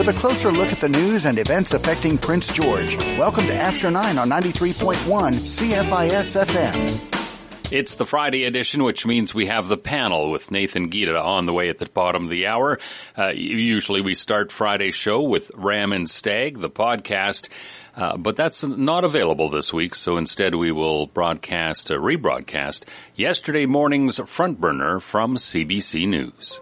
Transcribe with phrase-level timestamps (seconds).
[0.00, 2.96] with a closer look at the news and events affecting Prince George.
[3.18, 4.94] Welcome to After 9 on 93.1
[5.34, 7.70] CFIS FM.
[7.70, 11.52] It's the Friday edition, which means we have the panel with Nathan Gita on the
[11.52, 12.78] way at the bottom of the hour.
[13.16, 17.50] Uh, usually we start Friday's show with Ram and Stag, the podcast.
[17.94, 22.84] Uh, but that's not available this week, so instead we will broadcast, uh, rebroadcast
[23.16, 26.58] yesterday morning's front burner from CBC News.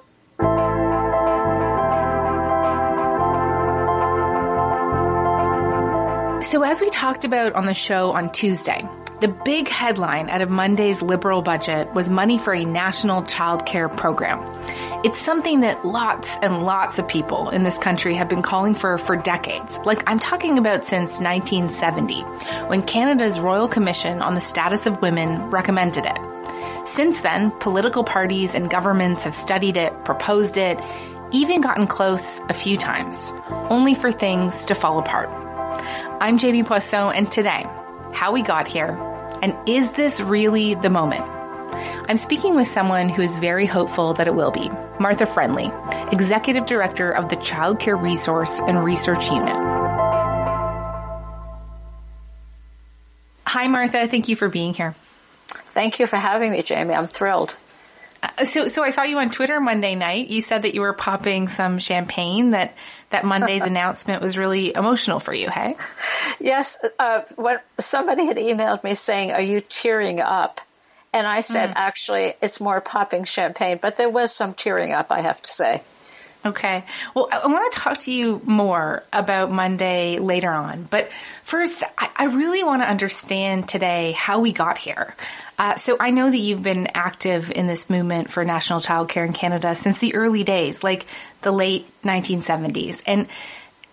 [6.79, 8.89] As we talked about on the show on Tuesday,
[9.21, 14.39] the big headline out of Monday's Liberal budget was money for a national childcare program.
[15.05, 18.97] It's something that lots and lots of people in this country have been calling for
[18.97, 19.77] for decades.
[19.79, 22.23] Like I'm talking about since 1970,
[22.69, 26.89] when Canada's Royal Commission on the Status of Women recommended it.
[26.89, 30.79] Since then, political parties and governments have studied it, proposed it,
[31.33, 33.33] even gotten close a few times,
[33.69, 35.48] only for things to fall apart.
[35.79, 37.67] I'm Jamie Poisson, and today,
[38.13, 38.91] how we got here,
[39.43, 41.25] and is this really the moment?
[42.09, 44.71] I'm speaking with someone who is very hopeful that it will be.
[44.99, 45.71] Martha Friendly,
[46.11, 49.57] Executive Director of the Child Care Resource and Research Unit.
[53.47, 54.09] Hi, Martha.
[54.09, 54.95] Thank you for being here.
[55.71, 56.95] Thank you for having me, Jamie.
[56.95, 57.57] I'm thrilled.
[58.23, 60.29] Uh, so, so I saw you on Twitter Monday night.
[60.29, 62.51] You said that you were popping some champagne.
[62.51, 62.75] That
[63.11, 65.49] that Monday's announcement was really emotional for you.
[65.49, 65.77] Hey.
[66.41, 66.79] Yes.
[66.99, 70.61] Uh, when somebody had emailed me saying, "Are you tearing up?"
[71.13, 71.75] and I said, mm.
[71.77, 75.11] "Actually, it's more popping champagne," but there was some tearing up.
[75.11, 75.83] I have to say.
[76.47, 76.85] Okay.
[77.15, 80.85] Well, I want to talk to you more about Monday later on.
[80.85, 81.11] But
[81.43, 85.17] first, I, really want to understand today how we got here.
[85.59, 89.25] Uh, so I know that you've been active in this movement for national child care
[89.25, 91.07] in Canada since the early days, like
[91.43, 93.03] the late 1970s.
[93.05, 93.27] And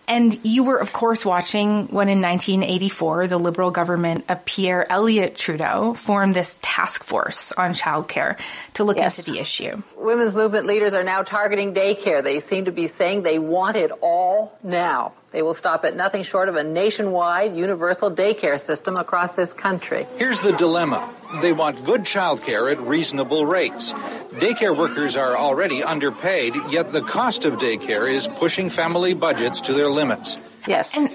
[0.08, 5.36] and you were, of course, watching when in 1984, the Liberal government of Pierre Elliott
[5.36, 8.38] Trudeau formed this task force on childcare
[8.76, 9.20] to look yes.
[9.20, 9.82] into the issue.
[9.98, 12.24] Women's movement leaders are now targeting daycare.
[12.24, 15.14] They seem to be saying they want it all now.
[15.36, 20.08] They will stop at nothing short of a nationwide universal daycare system across this country.
[20.16, 21.14] Here's the dilemma.
[21.42, 23.92] They want good childcare at reasonable rates.
[24.32, 29.74] Daycare workers are already underpaid, yet the cost of daycare is pushing family budgets to
[29.74, 30.38] their limits.
[30.68, 30.98] Yes.
[30.98, 31.14] And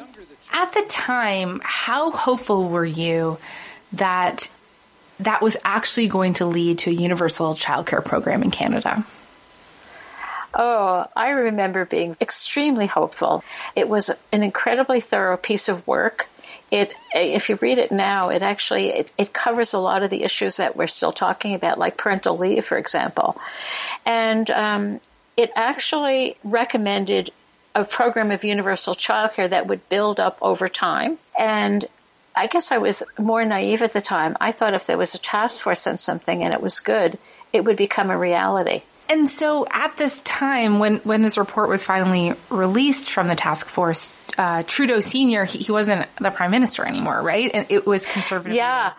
[0.52, 3.38] at the time, how hopeful were you
[3.94, 4.50] that
[5.20, 9.02] that was actually going to lead to a universal childcare program in Canada?
[10.54, 13.44] Oh, I remember being extremely hopeful.
[13.76, 16.28] It was an incredibly thorough piece of work.
[16.70, 20.22] It, if you read it now, it actually it, it covers a lot of the
[20.22, 23.40] issues that we're still talking about, like parental leave, for example,
[24.06, 25.00] and um,
[25.36, 27.32] it actually recommended
[27.74, 31.18] a program of universal childcare that would build up over time.
[31.38, 31.84] And
[32.34, 34.36] I guess I was more naive at the time.
[34.40, 37.18] I thought if there was a task force on something and it was good,
[37.52, 38.82] it would become a reality.
[39.10, 43.66] And so at this time, when, when this report was finally released from the task
[43.66, 47.50] force, uh, Trudeau Sr., he, he, wasn't the prime minister anymore, right?
[47.52, 48.54] And it was conservative.
[48.54, 48.92] Yeah.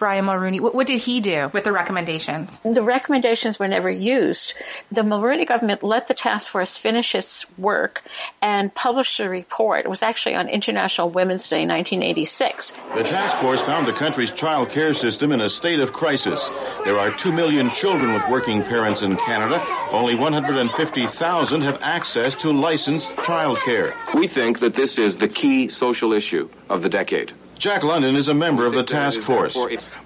[0.00, 0.60] Brian Mulroney.
[0.60, 2.58] What, what, did he do with the recommendations?
[2.64, 4.54] The recommendations were never used.
[4.90, 8.02] The Mulroney government let the task force finish its work
[8.40, 9.84] and published a report.
[9.84, 12.72] It was actually on International Women's Day, 1986.
[12.94, 16.50] The task force found the country's child care system in a state of crisis.
[16.84, 19.62] There are 2 million children with working parents in Canada.
[19.92, 23.94] Only 150,000 have access to licensed child care.
[24.14, 27.34] We think that this is the key social issue of the decade.
[27.60, 29.54] Jack London is a member of the task force.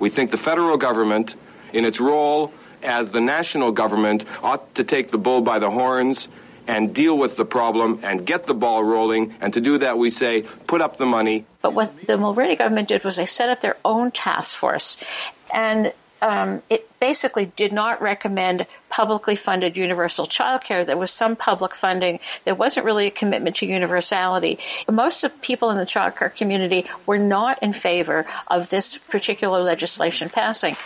[0.01, 1.37] We think the federal government,
[1.73, 6.27] in its role as the national government, ought to take the bull by the horns
[6.67, 9.37] and deal with the problem and get the ball rolling.
[9.41, 11.47] And to do that, we say, put up the money.
[11.63, 14.97] But what the Mulroney government did was they set up their own task force.
[15.53, 15.93] And
[16.23, 20.87] um, it basically did not recommend publicly funded universal childcare.
[20.87, 22.21] There was some public funding.
[22.45, 24.59] There wasn't really a commitment to universality.
[24.91, 30.29] Most of people in the childcare community were not in favor of this particular legislation
[30.31, 30.77] passing.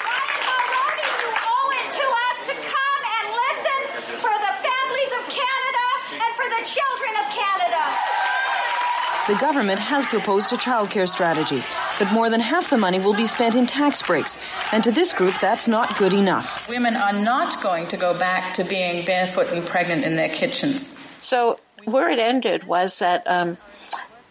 [9.28, 11.62] The government has proposed a childcare strategy
[11.98, 14.38] but more than half the money will be spent in tax breaks.
[14.72, 16.68] And to this group, that's not good enough.
[16.68, 20.94] Women are not going to go back to being barefoot and pregnant in their kitchens.
[21.20, 23.56] So where it ended was that um,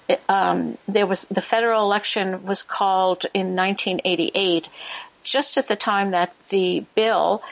[0.08, 4.70] it, um, there was the federal election was called in 1988,
[5.24, 7.44] just at the time that the bill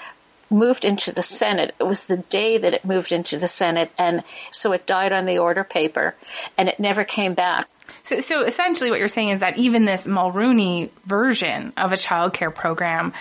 [0.50, 1.75] moved into the Senate.
[1.79, 5.25] It was the day that it moved into the Senate, and so it died on
[5.25, 6.15] the order paper,
[6.57, 7.67] and it never came back.
[8.05, 12.33] So, so essentially, what you're saying is that even this Mulroney version of a child
[12.33, 13.13] care program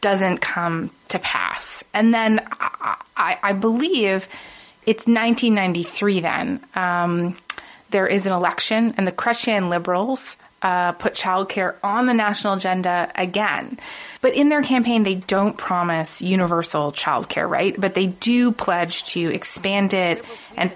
[0.00, 1.84] doesn't come to pass.
[1.94, 4.26] And then I, I, believe
[4.84, 6.20] it's 1993.
[6.20, 7.36] Then um,
[7.90, 13.10] there is an election, and the Chrétien Liberals uh, put childcare on the national agenda
[13.14, 13.78] again.
[14.20, 17.78] But in their campaign, they don't promise universal childcare, right?
[17.78, 20.24] But they do pledge to expand it
[20.56, 20.70] and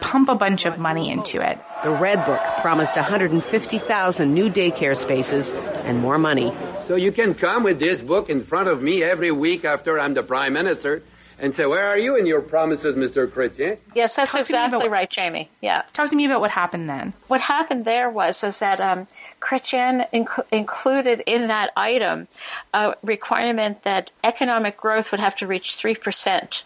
[0.00, 1.58] pump a bunch of money into it.
[1.82, 5.54] The Red Book promised 150,000 new daycare spaces
[5.84, 6.52] and more money.
[6.84, 10.12] So you can come with this book in front of me every week after I'm
[10.12, 11.02] the prime minister
[11.40, 13.26] and say, where are you in your promises, Mr.
[13.26, 13.78] Chrétien?
[13.94, 15.48] Yes, that's Talk exactly right, Jamie.
[15.60, 15.82] Yeah.
[15.92, 17.14] Talk to me about what happened then.
[17.28, 19.06] What happened there was is that um,
[19.40, 22.28] Chrétien inc- included in that item
[22.74, 26.62] a requirement that economic growth would have to reach 3%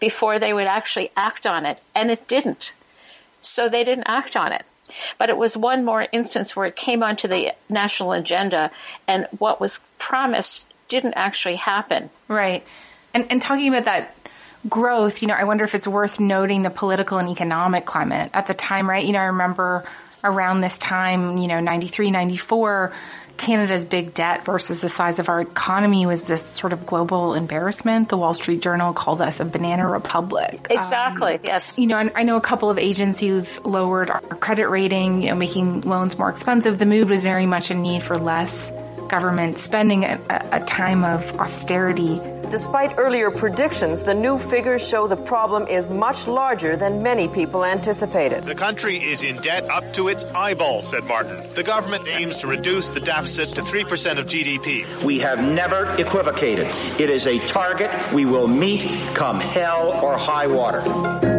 [0.00, 2.74] before they would actually act on it, and it didn't.
[3.42, 4.64] So they didn't act on it.
[5.18, 8.70] But it was one more instance where it came onto the national agenda,
[9.06, 12.10] and what was promised didn't actually happen.
[12.28, 12.64] Right.
[13.14, 14.14] And, and talking about that
[14.68, 18.46] growth, you know, I wonder if it's worth noting the political and economic climate at
[18.46, 19.04] the time, right?
[19.04, 19.84] You know, I remember
[20.22, 22.92] around this time, you know, 93, 94,
[23.36, 28.08] Canada's big debt versus the size of our economy was this sort of global embarrassment.
[28.08, 30.68] The Wall Street Journal called us a banana republic.
[30.70, 31.34] Exactly.
[31.34, 31.78] Um, yes.
[31.78, 35.34] You know, and I know a couple of agencies lowered our credit rating, you know,
[35.34, 36.78] making loans more expensive.
[36.78, 38.70] The mood was very much a need for less
[39.14, 40.18] government spending at
[40.50, 42.20] a time of austerity.
[42.50, 47.64] Despite earlier predictions, the new figures show the problem is much larger than many people
[47.64, 48.42] anticipated.
[48.42, 51.40] The country is in debt up to its eyeballs, said Martin.
[51.54, 54.84] The government aims to reduce the deficit to 3% of GDP.
[55.04, 56.66] We have never equivocated.
[56.98, 58.82] It is a target we will meet
[59.14, 61.33] come hell or high water.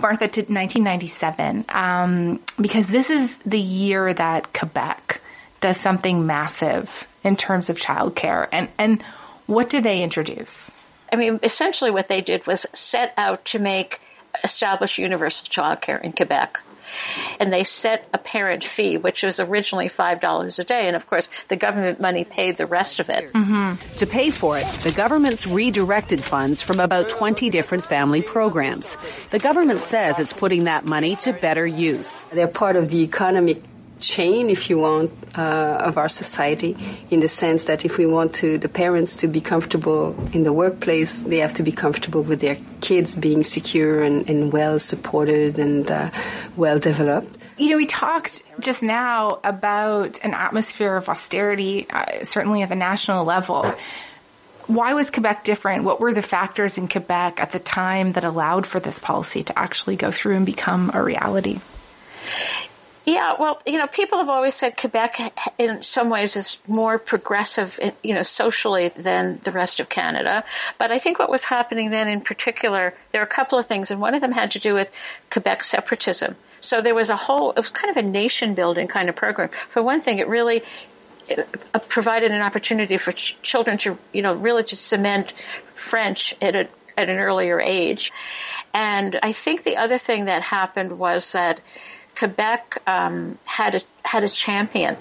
[0.00, 5.20] Martha to 1997 um, because this is the year that Quebec
[5.60, 8.48] does something massive in terms of childcare.
[8.52, 9.02] And and
[9.46, 10.70] what do they introduce?
[11.12, 14.00] I mean, essentially, what they did was set out to make
[14.42, 16.60] establish universal childcare in Quebec
[17.40, 20.86] and they set a parent fee, which was originally $5 a day.
[20.86, 23.32] And of course, the government money paid the rest of it.
[23.32, 23.96] Mm-hmm.
[23.98, 28.96] To pay for it, the government's redirected funds from about 20 different family programs.
[29.30, 32.24] The government says it's putting that money to better use.
[32.32, 33.62] They're part of the economic
[34.06, 35.40] chain, if you want, uh,
[35.84, 36.76] of our society,
[37.10, 40.52] in the sense that if we want to the parents to be comfortable in the
[40.52, 45.58] workplace, they have to be comfortable with their kids being secure and, and well supported
[45.58, 46.10] and uh,
[46.56, 47.36] well developed.
[47.56, 52.74] You know, we talked just now about an atmosphere of austerity, uh, certainly at the
[52.74, 53.72] national level.
[54.66, 55.84] Why was Quebec different?
[55.84, 59.58] What were the factors in Quebec at the time that allowed for this policy to
[59.58, 61.60] actually go through and become a reality?
[63.04, 67.78] Yeah, well, you know, people have always said Quebec, in some ways, is more progressive,
[68.02, 70.42] you know, socially than the rest of Canada.
[70.78, 73.90] But I think what was happening then, in particular, there are a couple of things,
[73.90, 74.90] and one of them had to do with
[75.30, 76.34] Quebec separatism.
[76.62, 79.50] So there was a whole, it was kind of a nation building kind of program.
[79.68, 80.62] For one thing, it really
[81.28, 85.32] it uh, provided an opportunity for ch- children to, you know, really to cement
[85.74, 88.12] French at a at an earlier age.
[88.72, 91.60] And I think the other thing that happened was that
[92.18, 94.96] Quebec um, had a had a champion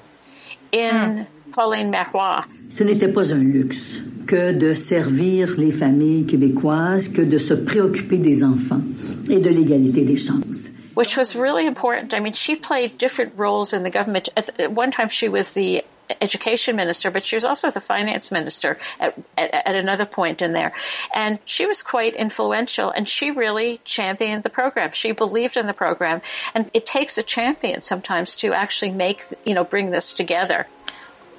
[0.72, 1.28] in mm.
[1.52, 2.46] Pauline Marois.
[2.70, 8.18] Ce n'était pas un luxe que de servir les familles québécoises, que de se préoccuper
[8.18, 8.82] des enfants
[9.30, 10.72] et de l'égalité des chances.
[10.96, 12.14] Which was really important.
[12.14, 14.30] I mean, she played different roles in the government.
[14.38, 15.84] At one time, she was the
[16.22, 20.54] education minister, but she was also the finance minister at, at, at, another point in
[20.54, 20.74] there.
[21.14, 24.92] And she was quite influential and she really championed the program.
[24.94, 26.22] She believed in the program
[26.54, 30.68] and it takes a champion sometimes to actually make, you know, bring this together.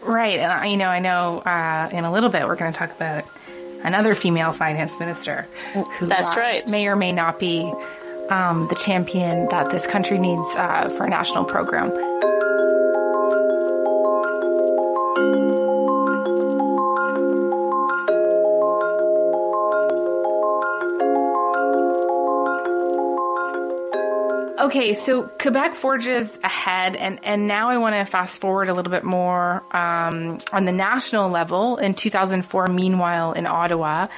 [0.03, 0.39] Right.
[0.39, 3.25] And, you know, I know, uh, in a little bit we're going to talk about
[3.83, 5.47] another female finance minister.
[5.73, 6.69] Who, That's uh, right.
[6.69, 7.71] May or may not be
[8.31, 11.91] um, the champion that this country needs uh, for a national program.
[24.75, 28.91] Okay, so Quebec forges ahead, and, and now I want to fast forward a little
[28.91, 31.77] bit more um, on the national level.
[31.77, 34.09] In 2004, meanwhile, in Ottawa,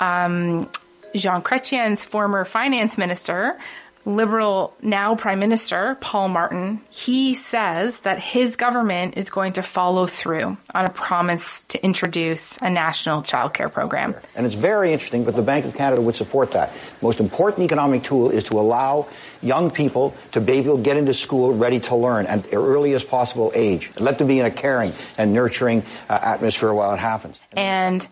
[0.00, 0.70] um,
[1.14, 3.58] Jean Chrétien's former finance minister
[4.06, 10.06] Liberal now Prime Minister Paul Martin, he says that his government is going to follow
[10.06, 14.14] through on a promise to introduce a national child care program.
[14.36, 16.72] And it's very interesting, but the Bank of Canada would support that.
[16.72, 19.08] The most important economic tool is to allow
[19.42, 23.08] young people to be able to get into school ready to learn at the earliest
[23.08, 23.90] possible age.
[23.98, 27.40] Let them be in a caring and nurturing uh, atmosphere while it happens.
[27.56, 28.06] And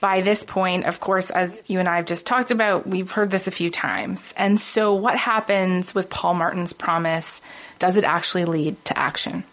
[0.00, 3.30] by this point, of course, as you and I have just talked about, we've heard
[3.30, 4.32] this a few times.
[4.36, 7.40] And so what happens with Paul Martin's promise?
[7.78, 9.44] Does it actually lead to action?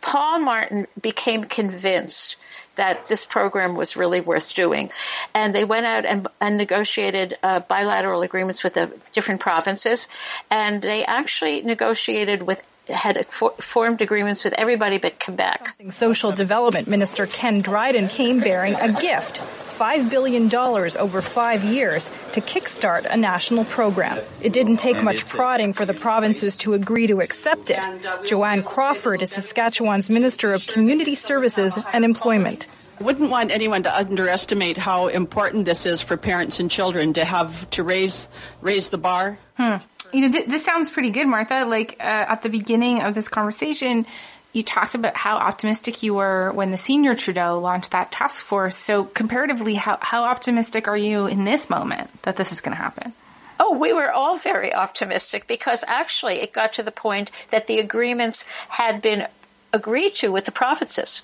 [0.00, 2.36] Paul Martin became convinced
[2.76, 4.90] that this program was really worth doing.
[5.34, 10.08] And they went out and, and negotiated uh, bilateral agreements with the different provinces.
[10.50, 15.76] And they actually negotiated with had for, formed agreements with everybody but Quebec.
[15.90, 19.40] Social Development Minister Ken Dryden came bearing a gift
[19.76, 24.18] $5 billion over five years to kickstart a national program.
[24.40, 27.84] It didn't take much prodding for the provinces to agree to accept it.
[28.24, 32.66] Joanne Crofford is Saskatchewan's Minister of Community Services and Employment.
[33.00, 37.68] Wouldn't want anyone to underestimate how important this is for parents and children to have
[37.70, 38.26] to raise
[38.62, 39.38] raise the bar.
[39.58, 39.76] Hmm.
[40.16, 41.66] You know, th- this sounds pretty good, Martha.
[41.66, 44.06] Like uh, at the beginning of this conversation,
[44.54, 48.78] you talked about how optimistic you were when the senior Trudeau launched that task force.
[48.78, 52.82] So comparatively, how, how optimistic are you in this moment that this is going to
[52.82, 53.12] happen?
[53.60, 57.78] Oh, we were all very optimistic because actually it got to the point that the
[57.78, 59.28] agreements had been
[59.74, 61.20] agreed to with the provinces.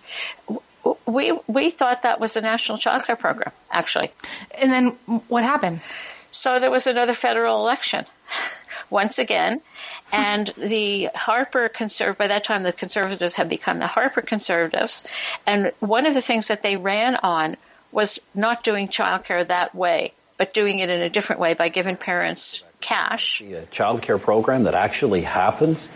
[1.06, 4.12] We we thought that was the national child care program, actually.
[4.54, 4.86] And then
[5.28, 5.80] what happened?
[6.30, 8.04] So there was another federal election
[8.92, 9.60] once again.
[10.12, 15.04] And the Harper conserv by that time the conservatives had become the Harper conservatives.
[15.46, 17.56] And one of the things that they ran on
[17.90, 21.96] was not doing childcare that way, but doing it in a different way by giving
[21.96, 23.40] parents cash.
[23.40, 25.88] A uh, childcare program that actually happens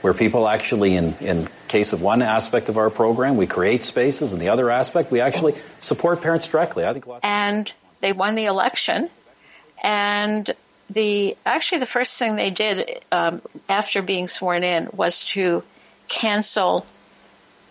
[0.00, 4.32] where people actually in, in case of one aspect of our program we create spaces
[4.32, 8.46] and the other aspect we actually support parents directly i think and they won the
[8.46, 9.10] election
[9.82, 10.54] and
[10.90, 15.62] the actually the first thing they did um, after being sworn in was to
[16.08, 16.84] cancel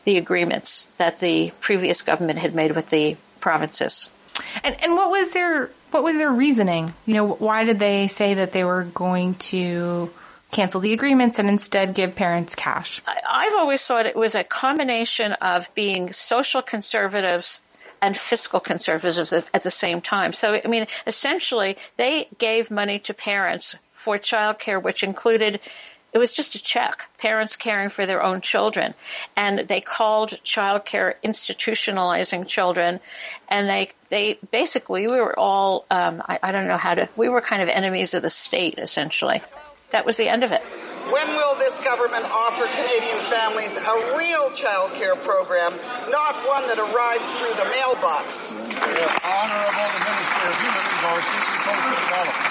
[0.05, 4.09] the agreements that the previous government had made with the provinces.
[4.63, 6.93] And and what was their what was their reasoning?
[7.05, 10.11] You know, why did they say that they were going to
[10.51, 13.01] cancel the agreements and instead give parents cash?
[13.07, 17.61] I've always thought it was a combination of being social conservatives
[18.01, 20.33] and fiscal conservatives at, at the same time.
[20.33, 25.59] So, I mean, essentially, they gave money to parents for childcare, which included
[26.11, 28.95] it was just a check, parents caring for their own children.
[29.35, 32.99] And they called childcare institutionalizing children.
[33.47, 37.29] And they, they basically, we were all, um, I, I don't know how to, we
[37.29, 39.41] were kind of enemies of the state, essentially.
[39.91, 40.63] That was the end of it.
[41.11, 45.73] When will this government offer Canadian families a real child care program,
[46.09, 48.53] not one that arrives through the mailbox?
[48.53, 52.48] Honourable Minister of Human Resources and Social Development.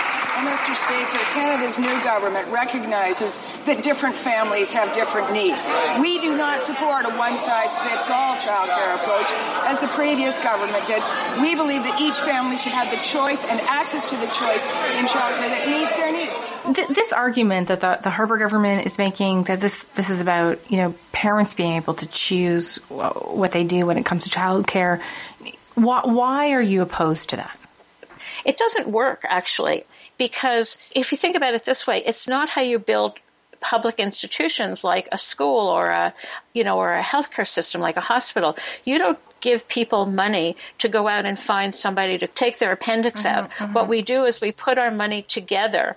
[0.68, 0.84] Well, Mr.
[0.84, 5.66] Speaker, Canada's new government recognizes that different families have different needs.
[6.00, 9.32] We do not support a one-size-fits-all child care approach,
[9.64, 11.02] as the previous government did.
[11.40, 14.66] We believe that each family should have the choice and access to the choice
[14.98, 16.32] in child care that meets their needs
[16.94, 20.76] this argument that the, the Harper government is making that this this is about you
[20.76, 25.00] know parents being able to choose what they do when it comes to childcare.
[25.76, 27.58] Why, why are you opposed to that?
[28.44, 29.84] It doesn't work actually
[30.18, 33.18] because if you think about it this way, it's not how you build
[33.60, 36.14] public institutions like a school or a
[36.52, 40.88] you know or a healthcare system like a hospital you don't give people money to
[40.88, 43.72] go out and find somebody to take their appendix mm-hmm, out mm-hmm.
[43.72, 45.96] what we do is we put our money together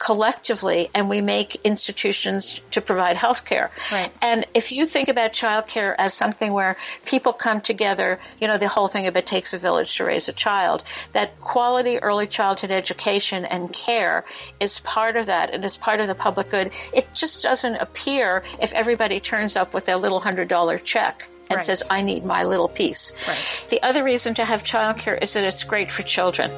[0.00, 3.70] collectively and we make institutions to provide health care.
[3.92, 4.10] Right.
[4.22, 8.66] And if you think about childcare as something where people come together, you know, the
[8.66, 12.70] whole thing of it takes a village to raise a child, that quality early childhood
[12.70, 14.24] education and care
[14.58, 16.72] is part of that and is part of the public good.
[16.94, 21.56] It just doesn't appear if everybody turns up with their little hundred dollar check and
[21.56, 21.64] right.
[21.64, 23.12] says, I need my little piece.
[23.28, 23.36] Right.
[23.68, 26.50] The other reason to have childcare is that it's great for children.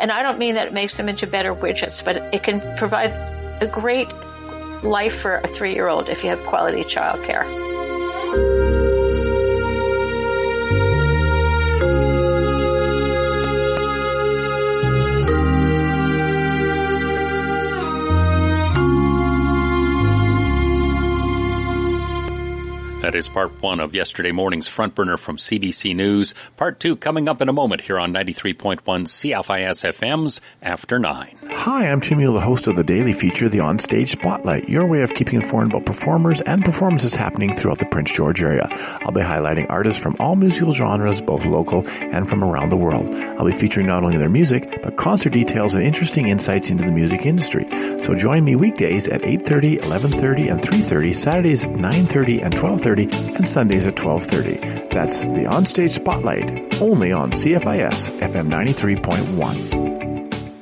[0.00, 3.10] And I don't mean that it makes them into better widgets, but it can provide
[3.60, 4.08] a great
[4.82, 8.77] life for a three year old if you have quality childcare.
[23.08, 26.34] That is part one of yesterday morning's front burner from CBC News.
[26.58, 31.38] Part two coming up in a moment here on 93.1 CFIS FM's After Nine.
[31.50, 35.14] Hi, I'm Tim the host of the daily feature, The Onstage Spotlight, your way of
[35.14, 38.68] keeping informed about performers and performances happening throughout the Prince George area.
[38.70, 43.08] I'll be highlighting artists from all musical genres, both local and from around the world.
[43.10, 46.92] I'll be featuring not only their music, but concert details and interesting insights into the
[46.92, 47.66] music industry.
[48.02, 53.48] So join me weekdays at 8.30, 11.30, and 3.30, Saturdays at 9.30 and 12.30, and
[53.48, 54.90] Sundays at 12.30.
[54.90, 59.88] That's the Onstage Spotlight, only on CFIS FM 93.1.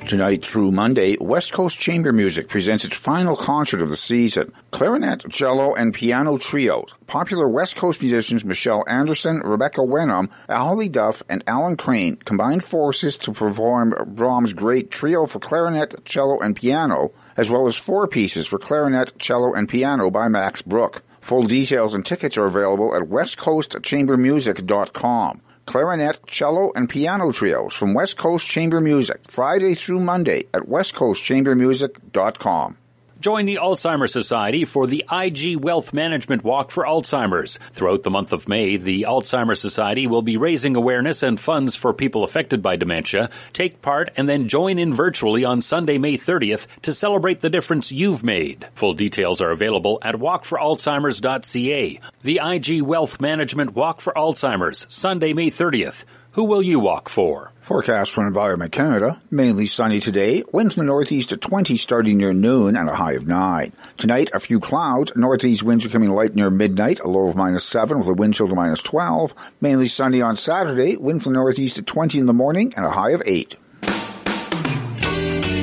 [0.07, 4.53] Tonight through Monday, West Coast Chamber Music presents its final concert of the season.
[4.71, 6.93] Clarinet, cello, and piano trios.
[7.07, 13.17] Popular West Coast musicians Michelle Anderson, Rebecca Wenham, Holly Duff, and Alan Crane combined forces
[13.17, 18.47] to perform Brahms' great trio for clarinet, cello, and piano, as well as four pieces
[18.47, 21.01] for clarinet, cello, and piano by Max Bruch.
[21.27, 25.41] Full details and tickets are available at westcoastchambermusic.com.
[25.65, 32.77] Clarinet, cello, and piano trios from West Coast Chamber Music, Friday through Monday at westcoastchambermusic.com.
[33.19, 37.57] Join the Alzheimer's Society for the IG Wealth Management Walk for Alzheimer's.
[37.71, 41.93] Throughout the month of May, the Alzheimer's Society will be raising awareness and funds for
[41.93, 43.27] people affected by dementia.
[43.53, 47.91] Take part and then join in virtually on Sunday, May 30th to celebrate the difference
[47.91, 48.67] you've made.
[48.75, 51.99] Full details are available at walkforalzheimers.ca.
[52.21, 56.03] The IG Wealth Management Walk for Alzheimer's, Sunday, May 30th.
[56.37, 57.51] Who will you walk for?
[57.61, 59.19] Forecast from Environment Canada.
[59.31, 60.43] Mainly sunny today.
[60.53, 63.73] Winds from the northeast at 20 starting near noon and a high of 9.
[63.97, 65.11] Tonight, a few clouds.
[65.15, 68.47] Northeast winds becoming light near midnight, a low of minus 7 with a wind chill
[68.47, 69.33] to minus 12.
[69.61, 70.95] Mainly sunny on Saturday.
[70.95, 73.55] Wind from the northeast at 20 in the morning and a high of 8.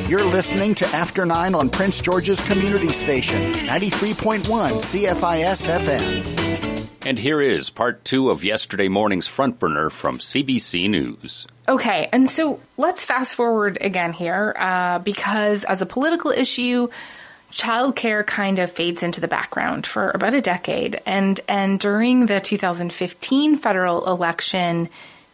[0.09, 6.44] You're listening to After 9 on Prince George's Community Station, 93.1 CFIS FM.
[7.07, 11.47] And here is part two of yesterday morning's front burner from CBC News.
[11.69, 16.89] Okay, and so let's fast forward again here, uh, because as a political issue,
[17.53, 21.01] childcare kind of fades into the background for about a decade.
[21.05, 24.89] And, and during the 2015 federal election,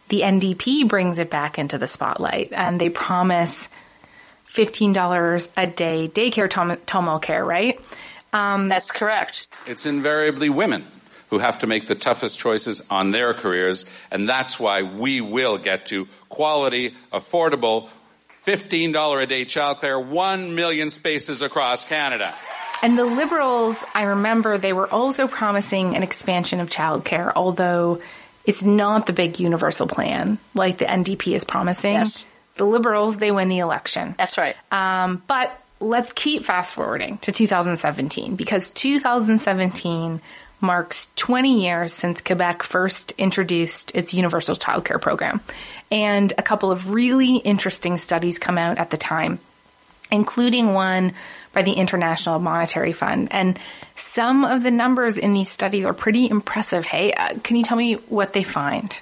[0.09, 3.69] the NDP brings it back into the spotlight and they promise
[4.49, 7.79] $15 a day daycare tom- Tomo care, right?
[8.33, 9.47] Um, That's correct.
[9.65, 10.85] It's invariably women
[11.31, 15.57] who have to make the toughest choices on their careers, and that's why we will
[15.57, 17.89] get to quality, affordable,
[18.45, 22.35] $15 a day childcare, 1 million spaces across Canada.
[22.83, 28.01] And the Liberals, I remember they were also promising an expansion of childcare, although
[28.43, 31.93] it's not the big universal plan like the NDP is promising.
[31.93, 32.25] Yes.
[32.57, 34.15] The Liberals, they win the election.
[34.17, 34.55] That's right.
[34.71, 40.21] Um, but let's keep fast forwarding to 2017 because 2017
[40.61, 45.41] marks 20 years since Quebec first introduced its universal childcare program.
[45.91, 49.39] And a couple of really interesting studies come out at the time,
[50.11, 51.13] including one
[51.53, 53.27] by the International Monetary Fund.
[53.31, 53.59] And
[53.95, 56.85] some of the numbers in these studies are pretty impressive.
[56.85, 58.97] Hey, uh, can you tell me what they find?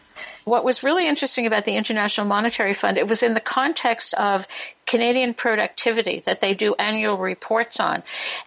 [0.50, 4.48] What was really interesting about the International Monetary Fund, it was in the context of
[4.86, 8.04] Canadian productivity that they do annual reports on.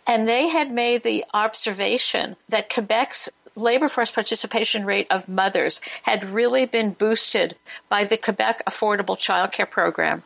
[0.07, 6.25] And they had made the observation that Quebec's labor force participation rate of mothers had
[6.25, 7.55] really been boosted
[7.89, 10.23] by the Quebec Affordable Childcare Program.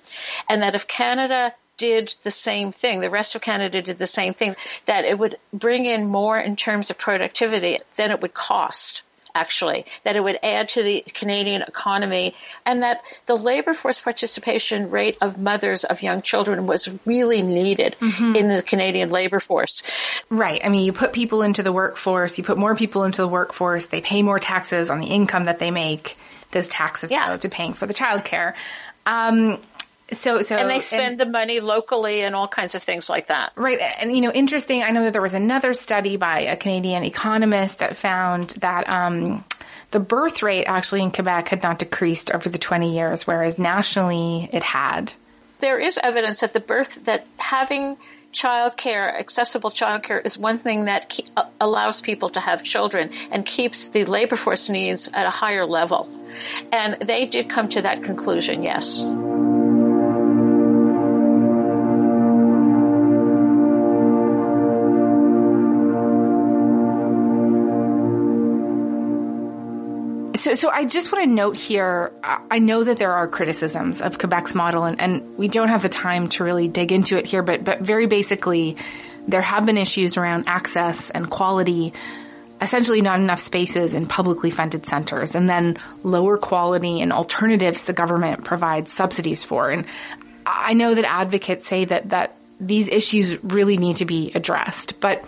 [0.49, 4.33] And that if Canada did the same thing, the rest of Canada did the same
[4.33, 9.03] thing, that it would bring in more in terms of productivity than it would cost
[9.37, 14.91] actually, that it would add to the Canadian economy, and that the labor force participation
[14.91, 18.35] rate of mothers of young children was really needed mm-hmm.
[18.35, 19.83] in the Canadian labor force.
[20.31, 20.61] Right.
[20.65, 23.87] I mean, you put people into the workforce, you put more people into the workforce,
[23.87, 26.17] they pay more taxes on the income that they make.
[26.53, 27.29] Those taxes yeah.
[27.29, 28.55] go to paying for the childcare.
[29.05, 29.61] Um,
[30.13, 33.27] so, so, and they spend and, the money locally and all kinds of things like
[33.27, 33.53] that.
[33.57, 33.79] Right.
[33.81, 34.83] And, you know, interesting.
[34.83, 39.45] I know that there was another study by a Canadian economist that found that, um,
[39.91, 44.49] the birth rate actually in Quebec had not decreased over the 20 years, whereas nationally
[44.53, 45.13] it had.
[45.61, 47.97] There is evidence that the birth, that having
[48.33, 51.29] childcare, accessible childcare is one thing that ke-
[51.61, 56.09] allows people to have children and keeps the labor force needs at a higher level.
[56.71, 59.03] And they did come to that conclusion, yes.
[70.47, 74.17] So, so I just want to note here, I know that there are criticisms of
[74.17, 77.43] Quebec's model and, and we don't have the time to really dig into it here,
[77.43, 78.77] but, but very basically,
[79.27, 81.93] there have been issues around access and quality.
[82.61, 87.93] essentially not enough spaces in publicly funded centers and then lower quality and alternatives the
[87.93, 89.71] government provides subsidies for.
[89.71, 89.85] And
[90.47, 95.25] I know that advocates say that, that these issues really need to be addressed, but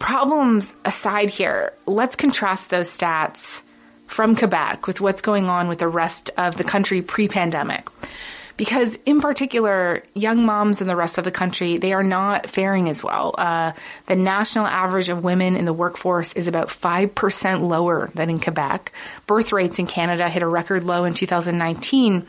[0.00, 3.62] problems aside here, let's contrast those stats
[4.10, 7.88] from Quebec with what's going on with the rest of the country pre-pandemic
[8.60, 12.90] because in particular, young moms in the rest of the country, they are not faring
[12.90, 13.34] as well.
[13.38, 13.72] Uh,
[14.04, 18.92] the national average of women in the workforce is about 5% lower than in Quebec.
[19.26, 22.26] Birth rates in Canada hit a record low in 2019.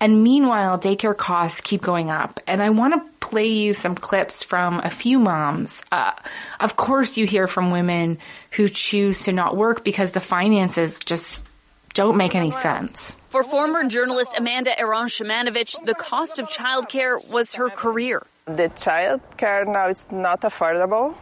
[0.00, 2.40] And meanwhile, daycare costs keep going up.
[2.46, 5.82] And I want to play you some clips from a few moms.
[5.92, 6.12] Uh,
[6.58, 8.18] of course, you hear from women
[8.52, 11.44] who choose to not work because the finances just
[11.92, 13.14] don't make any sense.
[13.28, 18.26] For former journalist Amanda Aron Shamanovich, the cost of childcare was her career.
[18.46, 21.14] The child care now is not affordable.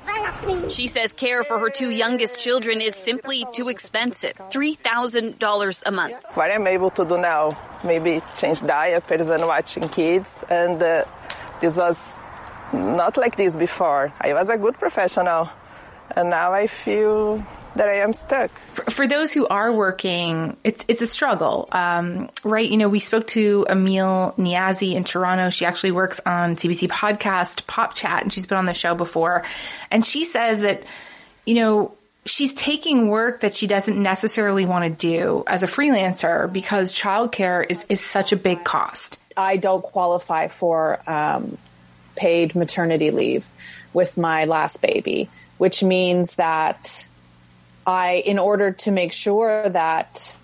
[0.70, 6.14] She says care for her two youngest children is simply too expensive $3,000 a month.
[6.34, 11.04] What I'm able to do now, maybe change diapers and watching kids, and uh,
[11.60, 12.14] this was
[12.72, 14.12] not like this before.
[14.20, 15.50] I was a good professional,
[16.14, 17.44] and now I feel
[17.78, 18.56] that I am stuck.
[18.74, 22.68] For, for those who are working, it's it's a struggle, um, right?
[22.68, 25.50] You know, we spoke to Amil Niazi in Toronto.
[25.50, 29.44] She actually works on CBC podcast Pop Chat, and she's been on the show before.
[29.90, 30.82] And she says that,
[31.46, 31.94] you know,
[32.26, 37.64] she's taking work that she doesn't necessarily want to do as a freelancer because childcare
[37.68, 39.18] is is such a big cost.
[39.36, 41.58] I don't qualify for um,
[42.16, 43.46] paid maternity leave
[43.92, 47.08] with my last baby, which means that
[47.88, 50.36] I, in order to make sure that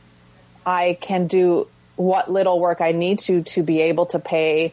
[0.64, 4.72] I can do what little work I need to to be able to pay,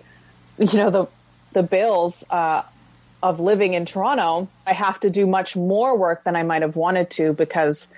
[0.58, 1.08] you know, the
[1.52, 2.64] the bills uh,
[3.22, 6.78] of living in Toronto, I have to do much more work than I might have
[6.78, 7.90] wanted to because,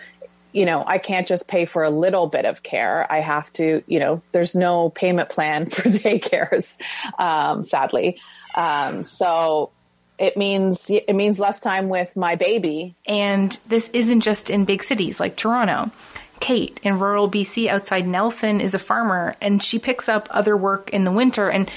[0.51, 3.05] you know, I can't just pay for a little bit of care.
[3.11, 6.79] I have to, you know, there's no payment plan for daycares,
[7.19, 8.19] um, sadly.
[8.55, 9.69] Um, so
[10.17, 12.95] it means it means less time with my baby.
[13.05, 15.91] And this isn't just in big cities like Toronto.
[16.39, 20.89] Kate in rural BC outside Nelson is a farmer and she picks up other work
[20.89, 21.69] in the winter and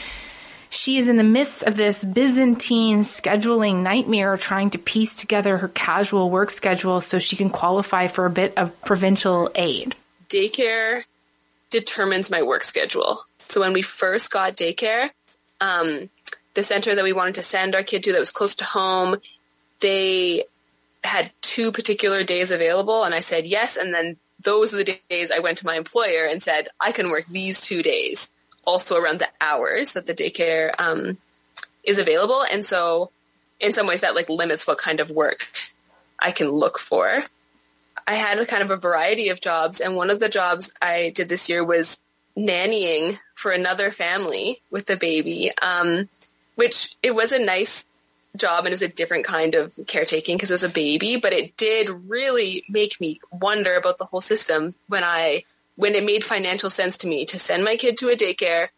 [0.70, 5.68] she is in the midst of this Byzantine scheduling nightmare trying to piece together her
[5.68, 9.94] casual work schedule so she can qualify for a bit of provincial aid.
[10.28, 11.04] Daycare
[11.70, 13.24] determines my work schedule.
[13.38, 15.10] So when we first got daycare,
[15.60, 16.10] um,
[16.56, 19.18] the center that we wanted to send our kid to that was close to home,
[19.80, 20.44] they
[21.04, 23.76] had two particular days available and I said yes.
[23.76, 27.10] And then those are the days I went to my employer and said, I can
[27.10, 28.28] work these two days
[28.64, 31.18] also around the hours that the daycare, um,
[31.84, 32.42] is available.
[32.50, 33.10] And so
[33.60, 35.48] in some ways that like limits what kind of work
[36.18, 37.22] I can look for.
[38.08, 41.12] I had a kind of a variety of jobs and one of the jobs I
[41.14, 41.98] did this year was
[42.36, 45.50] nannying for another family with a baby.
[45.60, 46.08] Um,
[46.56, 47.84] which it was a nice
[48.36, 51.32] job and it was a different kind of caretaking because it was a baby, but
[51.32, 55.44] it did really make me wonder about the whole system when I,
[55.76, 58.68] when it made financial sense to me to send my kid to a daycare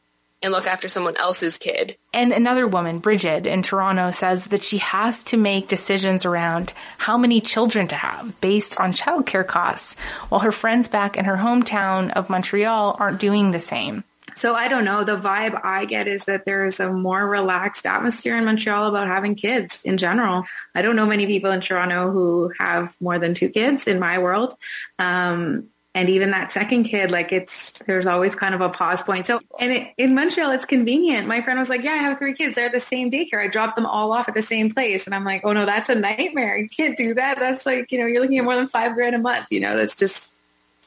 [0.43, 1.97] and look after someone else's kid.
[2.15, 7.19] And another woman, Bridget in Toronto, says that she has to make decisions around how
[7.19, 9.95] many children to have based on childcare costs,
[10.29, 14.05] while her friends back in her hometown of Montreal aren't doing the same.
[14.39, 15.03] So I don't know.
[15.03, 19.09] The vibe I get is that there is a more relaxed atmosphere in Montreal about
[19.09, 20.45] having kids in general.
[20.75, 24.19] I don't know many people in Toronto who have more than two kids in my
[24.19, 24.55] world.
[24.99, 29.27] Um, and even that second kid, like it's, there's always kind of a pause point.
[29.27, 31.27] So, and it, in Montreal, it's convenient.
[31.27, 32.55] My friend was like, yeah, I have three kids.
[32.55, 33.41] They're at the same daycare.
[33.41, 35.07] I dropped them all off at the same place.
[35.07, 36.57] And I'm like, oh no, that's a nightmare.
[36.57, 37.41] You can't do that.
[37.41, 39.47] That's like, you know, you're looking at more than five grand a month.
[39.51, 40.33] You know, that's just,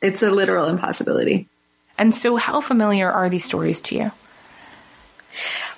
[0.01, 1.49] it's a literal impossibility.
[2.01, 4.11] And so how familiar are these stories to you?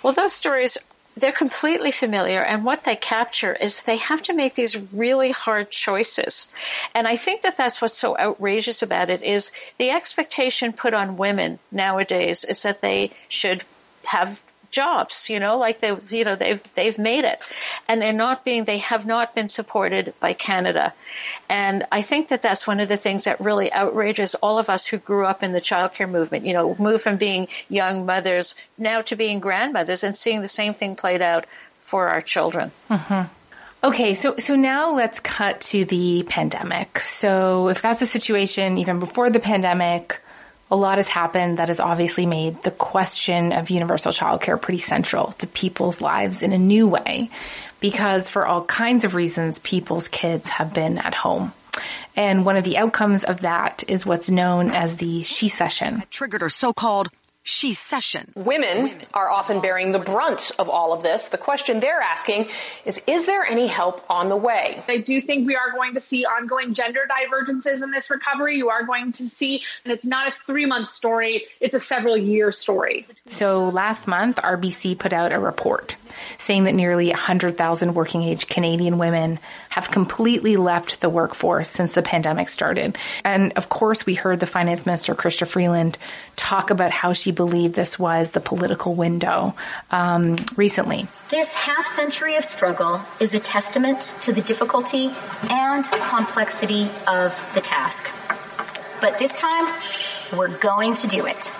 [0.01, 0.77] Well, those stories
[1.17, 5.69] they're completely familiar and what they capture is they have to make these really hard
[5.69, 6.47] choices
[6.95, 11.15] and i think that that's what's so outrageous about it is the expectation put on
[11.15, 13.63] women nowadays is that they should
[14.05, 14.41] have
[14.73, 17.47] jobs, you know, like they, you know, they've, they've made it
[17.87, 20.93] and they're not being, they have not been supported by Canada.
[21.47, 24.85] And I think that that's one of the things that really outrages all of us
[24.85, 29.01] who grew up in the childcare movement, you know, move from being young mothers now
[29.03, 31.45] to being grandmothers and seeing the same thing played out
[31.81, 32.71] for our children.
[32.89, 33.29] Mm-hmm.
[33.83, 36.99] Okay, so so now let's cut to the pandemic.
[36.99, 40.21] So if that's a situation even before the pandemic,
[40.73, 45.31] a lot has happened that has obviously made the question of universal childcare pretty central
[45.33, 47.29] to people's lives in a new way
[47.79, 51.53] because for all kinds of reasons, people's kids have been at home.
[52.15, 56.05] And one of the outcomes of that is what's known as the she-cession.
[56.09, 57.09] Triggered her so-called
[57.43, 58.31] she-cession.
[58.35, 61.27] Women are often bearing the brunt of all of this.
[61.27, 62.47] The question they're asking
[62.85, 64.81] is, is there any help on the way?
[64.87, 68.57] I do think we are going to see ongoing gender divergences in this recovery.
[68.57, 72.15] You are going to see, and it's not a three month story, it's a several
[72.15, 73.05] year story.
[73.25, 75.97] So last month, RBC put out a report
[76.37, 79.39] saying that nearly 100,000 working age Canadian women
[79.73, 82.95] have completely left the workforce since the pandemic started.
[83.23, 85.97] And of course, we heard the finance minister, Chrystia Freeland,
[86.35, 89.55] talk about how she believed this was the political window
[89.89, 91.07] um, recently.
[91.31, 95.11] This half century of struggle is a testament to the difficulty
[95.49, 98.05] and complexity of the task.
[99.01, 99.73] But this time,
[100.37, 101.51] we're going to do it.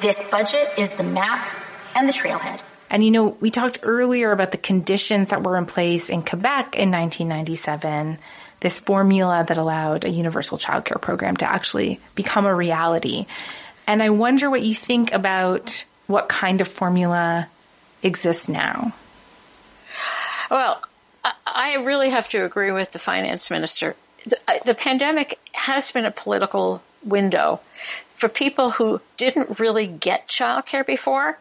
[0.00, 1.48] This budget is the map
[1.94, 2.58] and the trailhead.
[2.94, 6.76] And you know, we talked earlier about the conditions that were in place in Quebec
[6.76, 8.18] in 1997,
[8.60, 13.26] this formula that allowed a universal childcare program to actually become a reality.
[13.88, 17.48] And I wonder what you think about what kind of formula
[18.04, 18.92] exists now.
[20.48, 20.80] Well,
[21.44, 23.96] I really have to agree with the finance minister.
[24.24, 27.60] The, the pandemic has been a political window
[28.14, 31.36] for people who didn't really get childcare before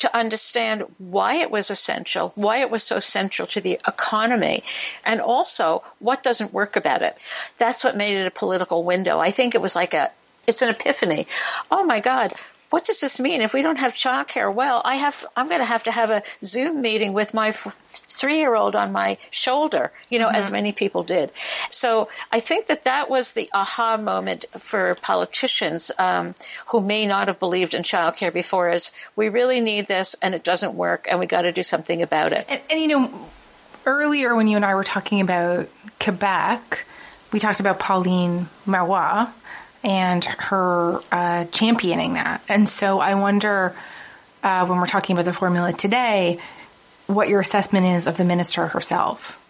[0.00, 4.64] to understand why it was essential, why it was so central to the economy,
[5.04, 7.16] and also what doesn't work about it.
[7.58, 9.18] That's what made it a political window.
[9.18, 10.10] I think it was like a,
[10.46, 11.26] it's an epiphany.
[11.70, 12.32] Oh my God,
[12.70, 14.52] what does this mean if we don't have childcare?
[14.52, 18.38] Well, I have, I'm going to have to have a Zoom meeting with my three
[18.38, 20.36] year old on my shoulder, you know, mm-hmm.
[20.36, 21.30] as many people did.
[21.70, 26.34] So I think that that was the aha moment for politicians um,
[26.66, 30.42] who may not have believed in childcare before is we really need this and it
[30.42, 32.46] doesn't work and we got to do something about it.
[32.48, 33.28] And, and, you know,
[33.86, 35.68] earlier when you and I were talking about
[36.00, 36.84] Quebec,
[37.32, 39.28] we talked about Pauline Marois
[39.84, 42.42] and her uh, championing that.
[42.48, 43.76] And so I wonder
[44.42, 46.40] uh, when we're talking about the formula today,
[47.06, 49.40] what your assessment is of the minister herself.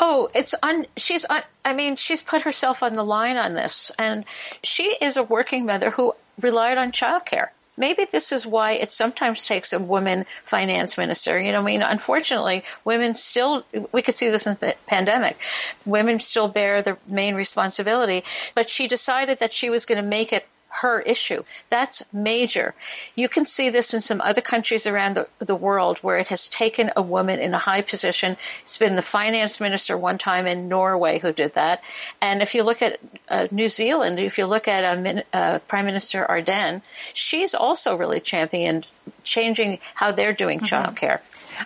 [0.00, 1.26] Oh, it's un, she's
[1.64, 4.24] I mean, she's put herself on the line on this, and
[4.62, 9.46] she is a working mother who relied on childcare maybe this is why it sometimes
[9.46, 11.40] takes a woman finance minister.
[11.40, 15.38] You know, I mean, unfortunately, women still, we could see this in the pandemic,
[15.86, 20.32] women still bear the main responsibility, but she decided that she was going to make
[20.32, 20.46] it
[20.80, 21.42] her issue.
[21.70, 22.74] That's major.
[23.14, 26.48] You can see this in some other countries around the, the, world where it has
[26.48, 28.36] taken a woman in a high position.
[28.62, 31.82] It's been the finance minister one time in Norway who did that.
[32.20, 35.86] And if you look at uh, New Zealand, if you look at uh, uh, Prime
[35.86, 38.86] Minister Ardern, she's also really championed
[39.24, 40.74] changing how they're doing mm-hmm.
[40.74, 41.20] childcare.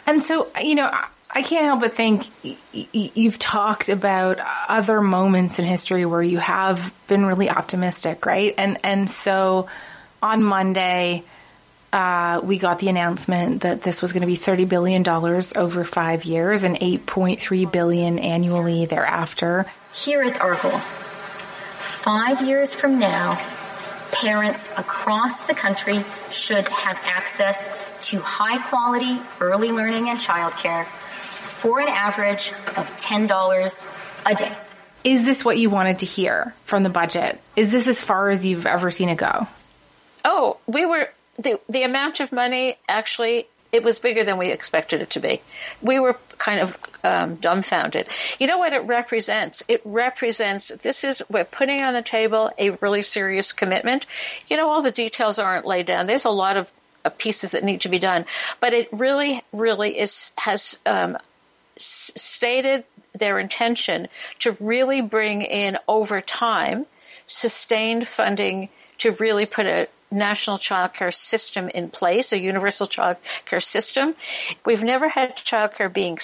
[0.06, 0.90] And so, you know,
[1.34, 2.26] I can't help but think
[2.92, 8.54] you've talked about other moments in history where you have been really optimistic, right?
[8.58, 9.68] And and so
[10.22, 11.24] on Monday,
[11.90, 15.84] uh, we got the announcement that this was going to be thirty billion dollars over
[15.84, 19.64] five years and eight point three billion annually thereafter.
[19.94, 20.80] Here is our goal:
[21.78, 23.40] five years from now,
[24.12, 27.66] parents across the country should have access
[28.02, 30.86] to high quality early learning and childcare
[31.62, 33.88] for an average of $10
[34.26, 34.52] a day.
[35.04, 37.40] Is this what you wanted to hear from the budget?
[37.54, 39.46] Is this as far as you've ever seen it go?
[40.24, 45.00] Oh, we were the the amount of money actually it was bigger than we expected
[45.00, 45.40] it to be.
[45.80, 48.08] We were kind of um, dumbfounded.
[48.38, 49.62] You know what it represents?
[49.66, 54.04] It represents this is we're putting on the table a really serious commitment.
[54.48, 56.06] You know, all the details aren't laid down.
[56.06, 56.70] There's a lot of,
[57.04, 58.26] of pieces that need to be done,
[58.60, 61.16] but it really, really is has um,
[61.76, 64.08] stated their intention
[64.40, 66.86] to really bring in over time
[67.26, 73.16] sustained funding to really put a national child care system in place, a universal child
[73.46, 74.14] care system.
[74.64, 76.18] We've never had child care being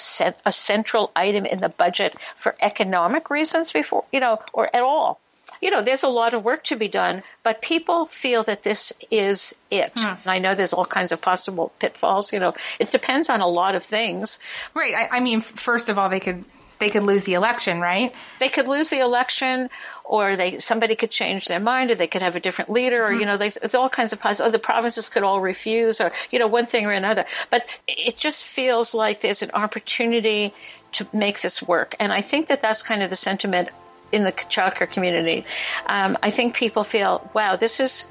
[0.45, 5.19] a central item in the budget for economic reasons before, you know, or at all
[5.61, 8.93] you know, there's a lot of work to be done, but people feel that this
[9.11, 9.91] is it.
[9.95, 10.07] Hmm.
[10.07, 12.33] And I know there's all kinds of possible pitfalls.
[12.33, 14.39] You know, it depends on a lot of things.
[14.73, 14.93] Right.
[14.93, 16.45] I, I mean, first of all, they could
[16.79, 18.13] they could lose the election, right?
[18.39, 19.69] They could lose the election,
[20.05, 23.09] or they somebody could change their mind, or they could have a different leader, or
[23.09, 23.19] mm-hmm.
[23.19, 24.49] you know, they, it's all kinds of possible.
[24.49, 27.25] The provinces could all refuse, or you know, one thing or another.
[27.49, 30.53] But it just feels like there's an opportunity
[30.93, 33.69] to make this work, and I think that that's kind of the sentiment
[34.11, 35.45] in the childcare community.
[35.85, 38.05] Um, I think people feel, wow, this is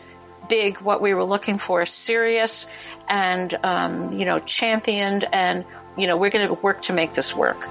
[0.48, 2.66] big, what we were looking for, serious
[3.08, 5.64] and, um, you know, championed, and,
[5.96, 7.68] you know, we're going to work to make this work.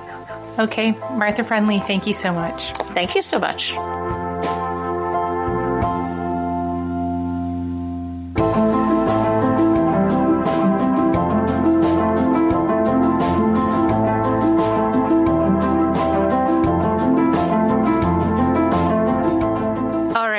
[0.59, 2.71] Okay, Martha Friendly, thank you so much.
[2.93, 3.73] Thank you so much.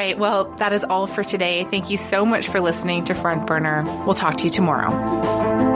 [0.08, 1.64] Right, well, that is all for today.
[1.64, 3.82] Thank you so much for listening to Front Burner.
[4.04, 5.67] We'll talk to you tomorrow.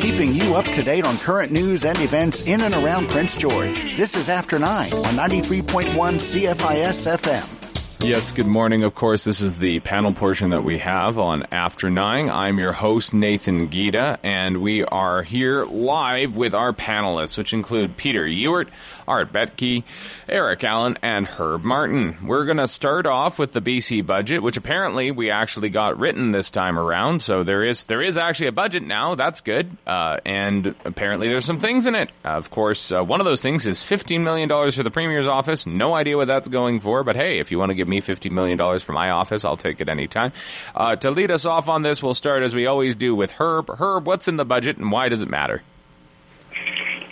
[0.00, 3.96] Keeping you up to date on current news and events in and around Prince George.
[3.96, 7.64] This is After 9 on 93.1 CFIS FM.
[8.04, 8.82] Yes, good morning.
[8.82, 12.28] Of course, this is the panel portion that we have on After Nine.
[12.28, 17.96] I'm your host, Nathan Gita, and we are here live with our panelists, which include
[17.96, 18.68] Peter Ewart,
[19.06, 19.84] Art Betke,
[20.28, 22.26] Eric Allen, and Herb Martin.
[22.26, 26.32] We're going to start off with the BC budget, which apparently we actually got written
[26.32, 27.22] this time around.
[27.22, 29.14] So there is there is actually a budget now.
[29.14, 32.10] That's good, uh, and apparently there's some things in it.
[32.24, 35.66] Uh, of course, uh, one of those things is $15 million for the Premier's office.
[35.66, 38.30] No idea what that's going for, but hey, if you want to give me $50
[38.30, 40.32] million for my office, I'll take it anytime.
[40.74, 43.68] Uh, to lead us off on this, we'll start as we always do with Herb.
[43.68, 45.62] Herb, what's in the budget and why does it matter?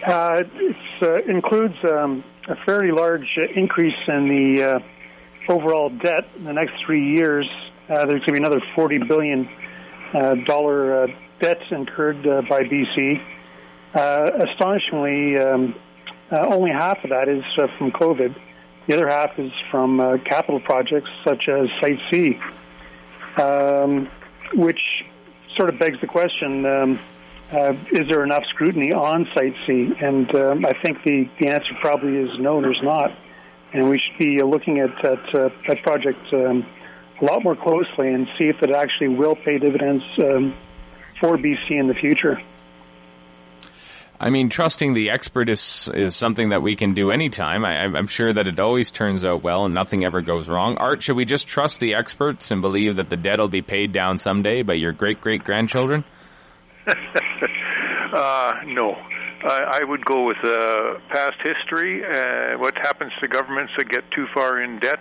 [0.04, 6.44] Uh, it uh, includes um, a fairly large increase in the uh, overall debt in
[6.44, 7.48] the next three years.
[7.88, 9.48] Uh, there's going to be another forty billion
[10.12, 11.06] uh, dollar
[11.40, 13.22] debt incurred by BC.
[13.94, 15.74] astonishingly, um,
[16.32, 17.44] only half of that is
[17.78, 18.34] from COVID.
[18.88, 22.40] The other half is from capital projects such as Site C,
[23.40, 24.08] um,
[24.54, 24.80] which
[25.56, 26.98] sort of begs the question.
[27.52, 29.92] Uh, is there enough scrutiny on Site C?
[30.00, 33.10] And um, I think the, the answer probably is no, there's not.
[33.74, 36.66] And we should be looking at that, uh, that project um,
[37.20, 40.54] a lot more closely and see if it actually will pay dividends um,
[41.20, 42.40] for BC in the future.
[44.18, 47.64] I mean, trusting the expert is is something that we can do anytime.
[47.64, 50.76] I, I'm sure that it always turns out well and nothing ever goes wrong.
[50.78, 53.92] Art, should we just trust the experts and believe that the debt will be paid
[53.92, 56.04] down someday by your great great grandchildren?
[58.12, 58.96] uh, no.
[59.44, 62.04] I, I would go with uh, past history.
[62.04, 65.00] Uh, what happens to governments that get too far in debt?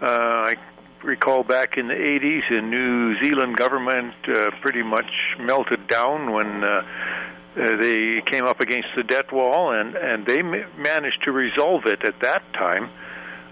[0.00, 0.54] Uh, I
[1.02, 5.10] recall back in the 80s, the New Zealand government uh, pretty much
[5.40, 6.82] melted down when uh,
[7.56, 11.82] uh, they came up against the debt wall, and and they ma- managed to resolve
[11.86, 12.88] it at that time.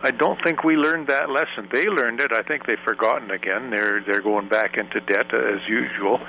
[0.03, 1.69] I don't think we learned that lesson.
[1.71, 2.33] They learned it.
[2.33, 3.71] I think they've forgotten again.
[3.71, 6.21] They're they're going back into debt as usual.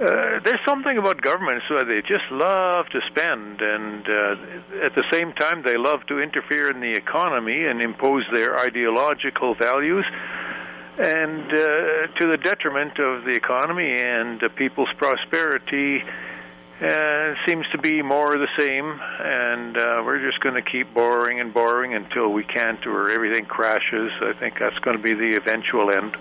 [0.00, 5.04] Uh, there's something about governments where they just love to spend, and uh, at the
[5.12, 10.06] same time, they love to interfere in the economy and impose their ideological values,
[10.98, 16.02] and uh, to the detriment of the economy and uh, people's prosperity.
[16.80, 21.38] Uh, seems to be more the same, and uh, we're just going to keep borrowing
[21.38, 24.10] and borrowing until we can't, or everything crashes.
[24.22, 26.16] I think that's going to be the eventual end.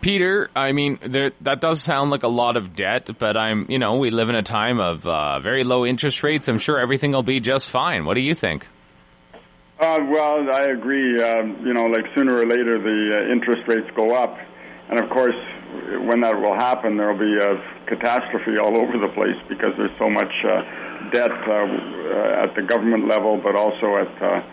[0.00, 3.78] Peter, I mean, there, that does sound like a lot of debt, but I'm, you
[3.78, 6.48] know, we live in a time of uh, very low interest rates.
[6.48, 8.04] I'm sure everything will be just fine.
[8.04, 8.66] What do you think?
[9.78, 11.22] Uh, well, I agree.
[11.22, 14.36] Um, you know, like sooner or later, the uh, interest rates go up,
[14.90, 15.36] and of course,
[16.04, 19.96] when that will happen, there will be a catastrophe all over the place because there's
[19.98, 24.44] so much uh, debt uh, uh, at the government level, but also at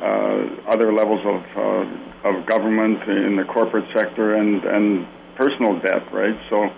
[0.00, 6.38] other levels of uh, of government in the corporate sector and and personal debt, right?
[6.50, 6.70] So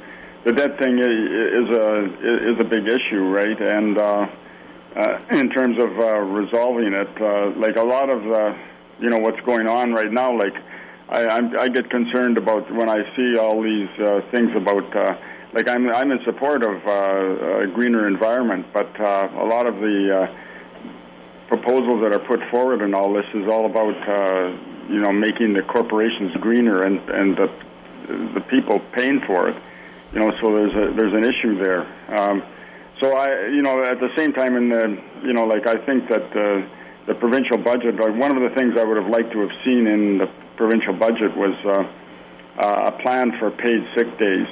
[0.45, 2.05] the debt thing is a
[2.53, 3.61] is a big issue, right?
[3.61, 4.27] And uh,
[4.97, 8.55] uh, in terms of uh, resolving it, uh, like a lot of uh,
[9.01, 10.55] you know what's going on right now, like
[11.09, 14.97] I I'm, I get concerned about when I see all these uh, things about.
[14.97, 15.17] Uh,
[15.55, 19.75] like I'm, I'm in support of uh, a greener environment, but uh, a lot of
[19.75, 20.35] the uh,
[21.53, 24.49] proposals that are put forward and all this is all about uh,
[24.89, 27.49] you know making the corporations greener and and the
[28.33, 29.57] the people paying for it.
[30.15, 31.85] You know, so there's a there's an issue there.
[32.09, 32.43] Um,
[33.03, 36.09] so I you know at the same time in the you know like I think
[36.09, 36.65] that uh,
[37.07, 39.87] the provincial budget like one of the things I would have liked to have seen
[39.87, 41.85] in the provincial budget was uh,
[42.65, 44.49] uh, a plan for paid sick days.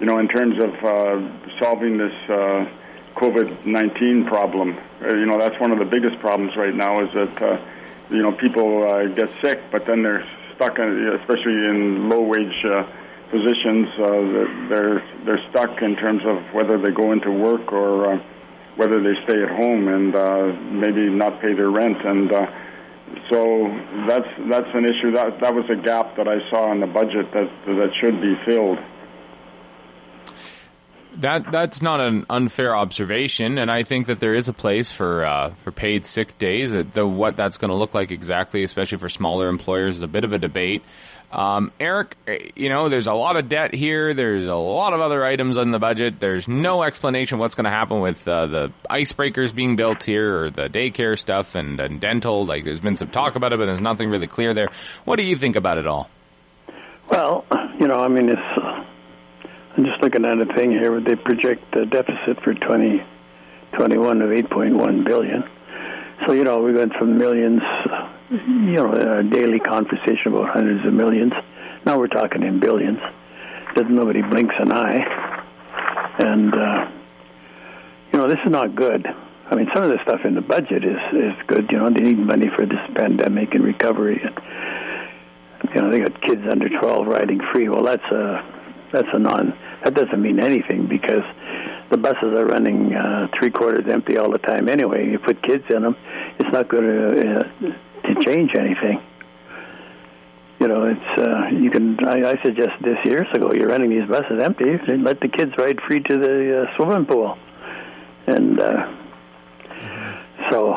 [0.00, 2.14] You know, in terms of uh, solving this.
[2.28, 2.81] Uh,
[3.16, 4.78] COVID 19 problem.
[5.02, 7.58] Uh, you know, that's one of the biggest problems right now is that, uh,
[8.10, 12.64] you know, people uh, get sick, but then they're stuck, in, especially in low wage
[12.64, 12.84] uh,
[13.30, 18.22] positions, uh, they're, they're stuck in terms of whether they go into work or uh,
[18.76, 21.98] whether they stay at home and uh, maybe not pay their rent.
[22.04, 22.46] And uh,
[23.30, 23.68] so
[24.06, 25.12] that's, that's an issue.
[25.12, 28.34] That, that was a gap that I saw in the budget that, that should be
[28.44, 28.78] filled.
[31.16, 35.24] That that's not an unfair observation, and I think that there is a place for
[35.24, 36.72] uh, for paid sick days.
[36.92, 40.24] Though what that's going to look like exactly, especially for smaller employers, is a bit
[40.24, 40.82] of a debate.
[41.30, 42.16] Um, Eric,
[42.56, 44.12] you know, there's a lot of debt here.
[44.12, 46.20] There's a lot of other items in the budget.
[46.20, 50.50] There's no explanation what's going to happen with uh, the icebreakers being built here or
[50.50, 52.44] the daycare stuff and, and dental.
[52.44, 54.68] Like, there's been some talk about it, but there's nothing really clear there.
[55.06, 56.10] What do you think about it all?
[57.10, 57.46] Well,
[57.80, 58.81] you know, I mean, it's.
[59.74, 64.28] I'm just looking at a thing here where they project the deficit for 2021 of
[64.28, 65.44] 8.1 billion.
[66.26, 67.62] So you know, we went from millions,
[68.30, 71.32] you know, a daily conversation about hundreds of millions.
[71.86, 72.98] Now we're talking in billions.
[73.74, 75.00] Doesn't nobody blinks an eye,
[76.18, 76.90] and uh,
[78.12, 79.06] you know, this is not good.
[79.50, 81.70] I mean, some of the stuff in the budget is is good.
[81.70, 84.38] You know, they need money for this pandemic and recovery, and
[85.74, 87.70] you know, they got kids under 12 riding free.
[87.70, 88.61] Well, that's a
[88.92, 89.56] that's a non.
[89.84, 91.24] That doesn't mean anything because
[91.90, 95.10] the buses are running uh, three quarters empty all the time anyway.
[95.10, 95.96] You put kids in them,
[96.38, 97.42] it's not going to uh,
[98.08, 99.02] to change anything.
[100.60, 101.98] You know, it's uh, you can.
[102.06, 103.52] I, I suggested this years ago.
[103.52, 104.70] You're running these buses empty.
[104.70, 107.36] and Let the kids ride free to the uh, swimming pool,
[108.28, 108.94] and uh,
[110.50, 110.74] so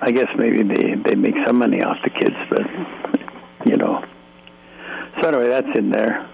[0.00, 4.04] I guess maybe they they make some money off the kids, but you know.
[5.20, 6.28] So anyway, that's in there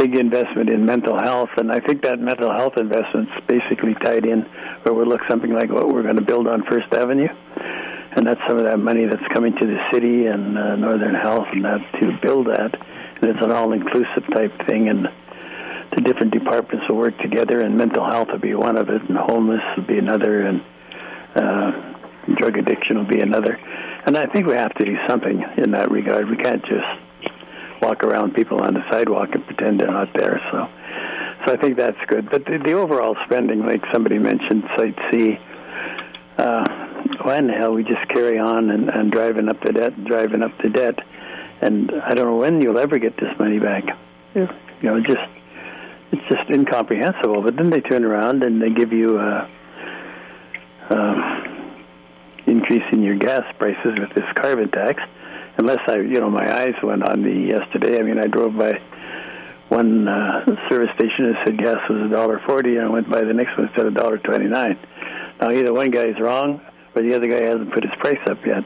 [0.00, 4.40] big investment in mental health, and I think that mental health investment's basically tied in
[4.82, 7.28] where we look something like what we're going to build on First Avenue,
[8.16, 11.48] and that's some of that money that's coming to the city and uh, Northern Health
[11.52, 12.72] and that to build that,
[13.20, 15.06] and it's an all-inclusive type thing, and
[15.94, 19.18] the different departments will work together, and mental health will be one of it, and
[19.18, 20.62] homeless will be another, and
[21.36, 21.72] uh,
[22.38, 23.60] drug addiction will be another,
[24.06, 26.30] and I think we have to do something in that regard.
[26.30, 26.88] We can't just
[27.80, 30.40] walk around people on the sidewalk and pretend they're not there.
[30.52, 30.68] So,
[31.46, 32.30] so I think that's good.
[32.30, 35.38] But the, the overall spending, like somebody mentioned, Site C.
[36.36, 36.64] Uh,
[37.22, 40.42] why in the hell we just carry on and, and driving up the debt, driving
[40.42, 40.98] up the debt,
[41.60, 43.84] and I don't know when you'll ever get this money back.
[44.34, 44.48] You
[44.82, 45.18] know, just
[46.12, 47.42] it's just incomprehensible.
[47.42, 49.50] But then they turn around and they give you a,
[50.90, 51.40] a
[52.46, 55.02] increase in your gas prices with this carbon tax
[55.58, 57.98] unless I, you know, my eyes went on me yesterday.
[57.98, 58.80] I mean, I drove by
[59.68, 63.22] one uh, service station that said gas was a dollar forty, and I went by
[63.22, 64.78] the next one said a dollar twenty nine.
[65.40, 66.60] Now either one guy is wrong,
[66.94, 68.64] or the other guy hasn't put his price up yet.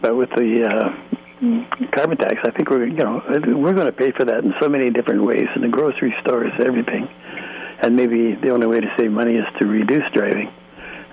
[0.00, 4.12] But with the uh, carbon tax, I think we're you know we're going to pay
[4.12, 7.08] for that in so many different ways in the grocery stores, everything.
[7.80, 10.50] And maybe the only way to save money is to reduce driving.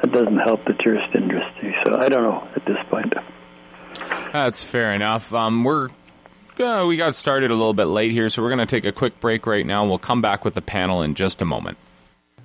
[0.02, 1.76] That doesn't help the tourist industry.
[1.86, 3.14] So I don't know at this point.
[4.44, 5.34] That's fair enough.
[5.34, 5.90] Um, we're
[6.60, 8.92] uh, we got started a little bit late here, so we're going to take a
[8.92, 9.88] quick break right now.
[9.88, 11.78] We'll come back with the panel in just a moment.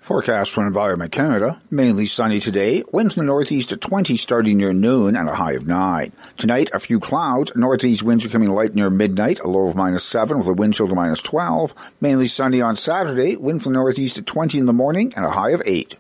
[0.03, 1.61] Forecast from Environment Canada.
[1.71, 2.85] Mainly sunny today.
[2.93, 6.13] Winds in the northeast at 20 starting near noon and a high of 9.
[6.37, 7.53] Tonight, a few clouds.
[7.55, 10.89] Northeast winds becoming light near midnight, a low of minus 7 with a wind chill
[10.89, 11.75] to minus 12.
[12.01, 13.37] Mainly sunny on Saturday.
[13.37, 15.95] Wind from the northeast at 20 in the morning and a high of 8.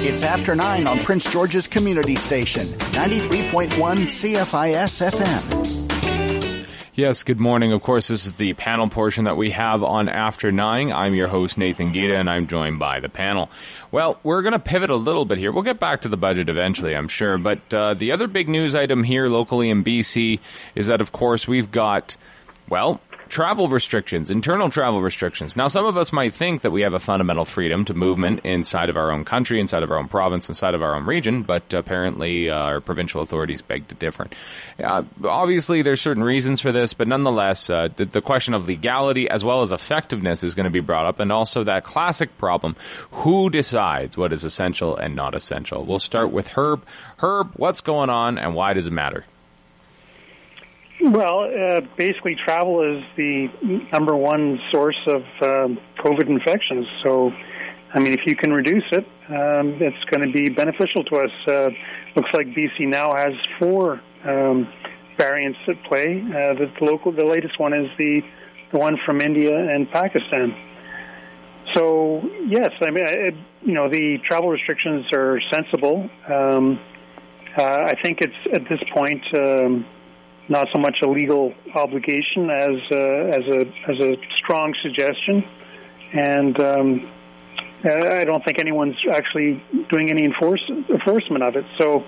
[0.00, 3.68] It's after 9 on Prince George's Community Station, 93.1
[4.06, 5.77] CFIS FM.
[6.98, 7.72] Yes, good morning.
[7.72, 10.90] Of course, this is the panel portion that we have on After Nine.
[10.90, 13.50] I'm your host, Nathan Gita, and I'm joined by the panel.
[13.92, 15.52] Well, we're going to pivot a little bit here.
[15.52, 17.38] We'll get back to the budget eventually, I'm sure.
[17.38, 20.40] But uh, the other big news item here locally in BC
[20.74, 22.16] is that, of course, we've got,
[22.68, 25.56] well, travel restrictions, internal travel restrictions.
[25.56, 28.88] Now, some of us might think that we have a fundamental freedom to movement inside
[28.88, 31.72] of our own country, inside of our own province, inside of our own region, but
[31.74, 34.28] apparently uh, our provincial authorities beg to differ.
[34.82, 39.28] Uh, obviously, there's certain reasons for this, but nonetheless, uh, the, the question of legality
[39.28, 42.76] as well as effectiveness is going to be brought up, and also that classic problem:
[43.10, 45.84] who decides what is essential and not essential?
[45.84, 46.84] We'll start with Herb.
[47.18, 49.24] Herb, what's going on, and why does it matter?
[51.00, 53.48] Well, uh, basically, travel is the
[53.92, 56.86] number one source of um, COVID infections.
[57.04, 57.30] So,
[57.94, 61.30] I mean, if you can reduce it, um, it's going to be beneficial to us.
[61.46, 61.68] Uh,
[62.16, 64.66] looks like BC now has four um,
[65.16, 66.20] variants at play.
[66.20, 68.20] Uh, the local, the latest one is the
[68.72, 70.54] the one from India and Pakistan.
[71.74, 76.10] So, yes, I mean, it, you know, the travel restrictions are sensible.
[76.28, 76.78] Um,
[77.56, 79.22] uh, I think it's at this point.
[79.34, 79.86] Um,
[80.48, 85.44] not so much a legal obligation as a, as a as a strong suggestion,
[86.12, 87.10] and um,
[87.84, 91.64] I don't think anyone's actually doing any enforce, enforcement of it.
[91.78, 92.04] So,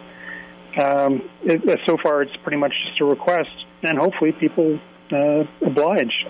[0.83, 3.51] um, it, so far, it's pretty much just a request,
[3.83, 4.81] and hopefully, people
[5.13, 6.27] uh, oblige.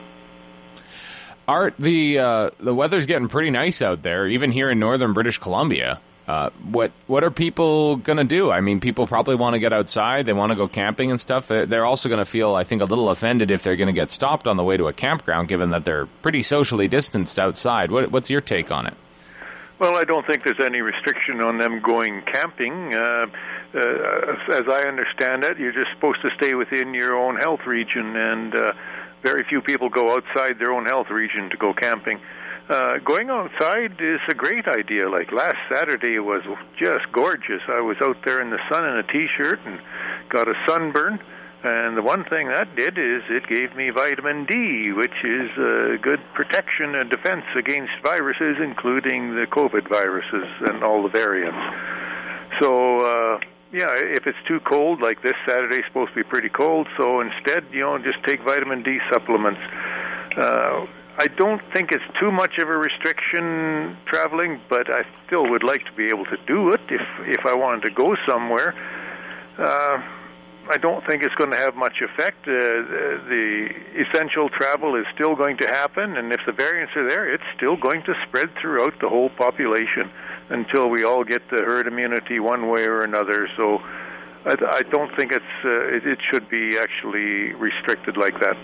[1.48, 5.38] Art, the uh, the weather's getting pretty nice out there, even here in northern British
[5.38, 6.00] Columbia.
[6.31, 8.53] Uh, what what are people to do?
[8.53, 10.26] I mean, people probably want to get outside.
[10.26, 11.49] They want to go camping and stuff.
[11.49, 14.57] They're, also to feel, I think, a little offended if they're to get stopped on
[14.57, 17.91] the way to a campground, given that they're pretty socially distanced outside.
[17.91, 18.95] What, what's your take on it?
[19.81, 22.95] Well, I don't think there's any restriction on them going camping.
[22.95, 23.26] Uh,
[23.74, 28.14] uh, as I understand it, you're just supposed to stay within your own health region,
[28.14, 28.72] and uh,
[29.24, 32.39] very few people go outside their own health region to go camping uh,
[33.04, 35.08] going outside is a great idea.
[35.08, 36.42] Like last Saturday was
[36.78, 37.62] just gorgeous.
[37.68, 39.80] I was out there in the sun in a t-shirt and
[40.28, 41.20] got a sunburn.
[41.62, 45.98] And the one thing that did is it gave me vitamin D, which is a
[46.00, 51.58] good protection and defense against viruses, including the COVID viruses and all the variants.
[52.62, 53.40] So uh,
[53.72, 57.66] yeah, if it's too cold, like this Saturday's supposed to be pretty cold, so instead,
[57.72, 59.60] you know, just take vitamin D supplements.
[60.36, 60.86] Uh,
[61.18, 65.84] I don't think it's too much of a restriction traveling, but I still would like
[65.84, 68.74] to be able to do it if if I wanted to go somewhere.
[69.58, 70.02] Uh,
[70.70, 72.46] I don't think it's going to have much effect.
[72.46, 77.32] Uh, the essential travel is still going to happen, and if the variants are there,
[77.32, 80.11] it's still going to spread throughout the whole population
[80.50, 83.48] until we all get the herd immunity one way or another.
[83.56, 83.78] So
[84.46, 88.56] I, I don't think it's uh, it, it should be actually restricted like that.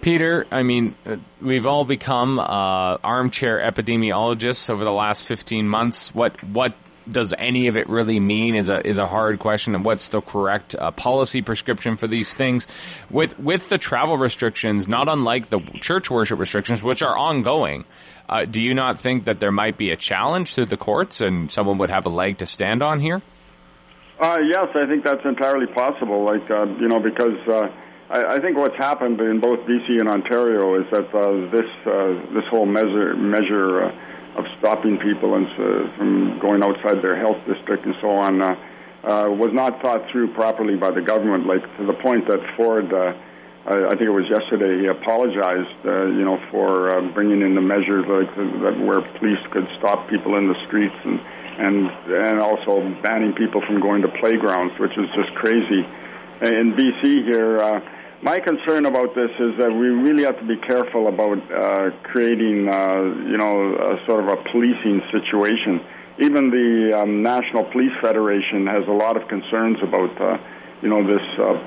[0.00, 6.14] Peter, I mean, uh, we've all become uh, armchair epidemiologists over the last 15 months.
[6.14, 6.74] What what
[7.10, 10.20] does any of it really mean is a is a hard question and what's the
[10.20, 12.66] correct uh, policy prescription for these things
[13.10, 17.84] with with the travel restrictions not unlike the church worship restrictions which are ongoing
[18.28, 21.50] uh, do you not think that there might be a challenge through the courts and
[21.50, 23.22] someone would have a leg to stand on here
[24.20, 27.38] uh, yes I think that's entirely possible like uh, you know because
[28.10, 31.68] I, I, think what's happened in both BC and Ontario is that uh, this
[32.32, 33.92] this whole measure measure
[34.38, 38.54] of stopping people and, uh, from going outside their health district and so on uh,
[39.02, 42.86] uh, was not thought through properly by the government, like to the point that Ford,
[42.92, 43.14] uh,
[43.66, 47.54] I, I think it was yesterday, he apologized, uh, you know, for uh, bringing in
[47.54, 48.30] the measures like
[48.62, 51.20] that where police could stop people in the streets and
[51.58, 55.82] and and also banning people from going to playgrounds, which is just crazy.
[56.40, 57.58] In BC here.
[57.58, 57.80] Uh,
[58.22, 62.66] my concern about this is that we really have to be careful about uh, creating,
[62.66, 65.78] uh, you know, a sort of a policing situation.
[66.18, 70.36] Even the um, National Police Federation has a lot of concerns about, uh,
[70.82, 71.62] you know, this uh,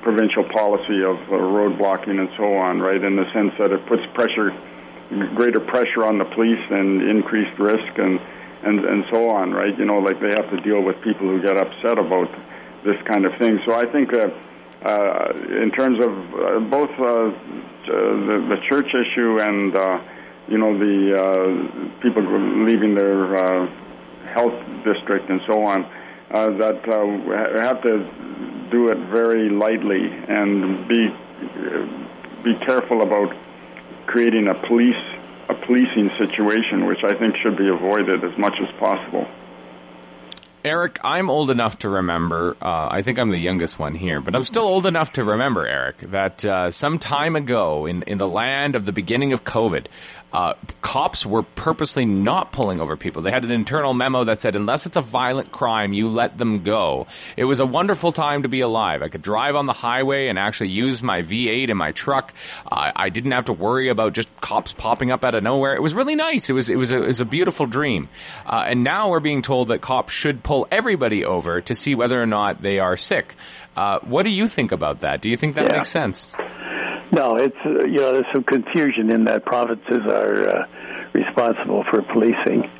[0.00, 3.04] provincial policy of uh, road blocking and so on, right?
[3.04, 4.56] In the sense that it puts pressure,
[5.36, 8.18] greater pressure on the police and increased risk and
[8.62, 9.76] and and so on, right?
[9.78, 12.28] You know, like they have to deal with people who get upset about
[12.84, 13.60] this kind of thing.
[13.68, 14.14] So I think.
[14.14, 14.32] Uh,
[14.84, 17.30] uh, in terms of uh, both uh,
[17.86, 20.00] the, the church issue and uh,
[20.48, 22.22] you know the uh, people
[22.64, 23.66] leaving their uh,
[24.32, 24.54] health
[24.84, 25.82] district and so on,
[26.30, 26.80] that
[27.26, 31.08] we have to do it very lightly and be
[32.44, 33.34] be careful about
[34.06, 34.96] creating a police
[35.50, 39.26] a policing situation, which I think should be avoided as much as possible.
[40.64, 42.54] Eric, I'm old enough to remember.
[42.60, 45.66] Uh, I think I'm the youngest one here, but I'm still old enough to remember,
[45.66, 49.86] Eric, that uh, some time ago in, in the land of the beginning of COVID,
[50.32, 53.22] uh, cops were purposely not pulling over people.
[53.22, 56.62] They had an internal memo that said, unless it's a violent crime, you let them
[56.62, 57.06] go.
[57.36, 59.02] It was a wonderful time to be alive.
[59.02, 62.32] I could drive on the highway and actually use my V8 in my truck.
[62.70, 65.74] Uh, I didn't have to worry about just cops popping up out of nowhere.
[65.74, 66.48] It was really nice.
[66.48, 68.08] It was it was a, it was a beautiful dream.
[68.46, 72.20] Uh, and now we're being told that cops should pull everybody over to see whether
[72.20, 73.34] or not they are sick.
[73.76, 75.20] Uh, what do you think about that?
[75.22, 75.78] Do you think that yeah.
[75.78, 76.32] makes sense?
[77.12, 80.66] No, it's uh, you know there's some confusion in that provinces are uh,
[81.12, 82.70] responsible for policing.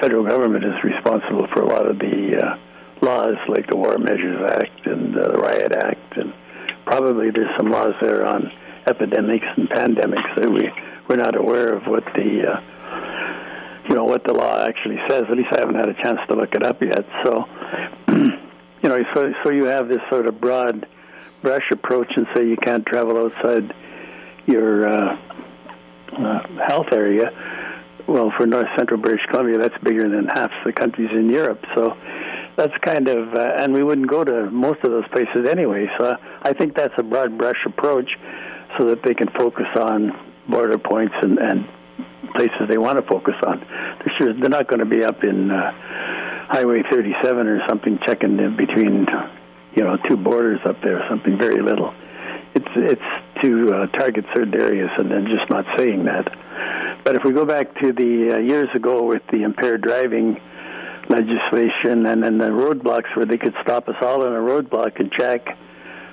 [0.00, 2.58] Federal government is responsible for a lot of the uh,
[3.00, 6.34] laws, like the War Measures Act and uh, the Riot Act, and
[6.84, 8.52] probably there's some laws there on
[8.86, 10.68] epidemics and pandemics that we
[11.08, 12.60] we're not aware of what the uh,
[13.88, 15.24] you know what the law actually says.
[15.30, 17.06] At least I haven't had a chance to look it up yet.
[17.24, 17.44] So
[18.08, 20.86] you know, so so you have this sort of broad
[21.42, 23.74] brush approach and say you can't travel outside
[24.46, 25.16] your uh,
[26.16, 27.30] uh, health area.
[28.06, 31.64] Well, for North Central British Columbia, that's bigger than half the countries in Europe.
[31.74, 31.96] So
[32.56, 35.86] that's kind of, uh, and we wouldn't go to most of those places anyway.
[35.98, 38.10] So I think that's a broad brush approach,
[38.78, 40.12] so that they can focus on
[40.48, 41.68] border points and, and
[42.34, 43.60] places they want to focus on.
[43.60, 45.72] They're sure they're not going to be up in uh,
[46.48, 49.06] Highway 37 or something checking in between
[49.74, 51.94] you know, two borders up there, something very little.
[52.54, 56.28] It's it's to uh, target certain areas and then just not saying that.
[57.04, 60.38] But if we go back to the uh, years ago with the impaired driving
[61.08, 65.10] legislation and then the roadblocks where they could stop us all in a roadblock and
[65.12, 65.46] check,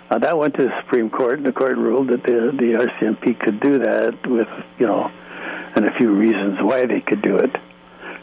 [0.10, 3.39] uh, that went to the Supreme Court, and the court ruled that the the RCMP
[3.39, 4.47] could do that with
[4.80, 5.12] you know,
[5.76, 7.55] and a few reasons why they could do it.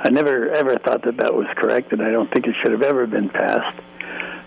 [0.01, 2.83] I never ever thought that that was correct, and I don't think it should have
[2.83, 3.79] ever been passed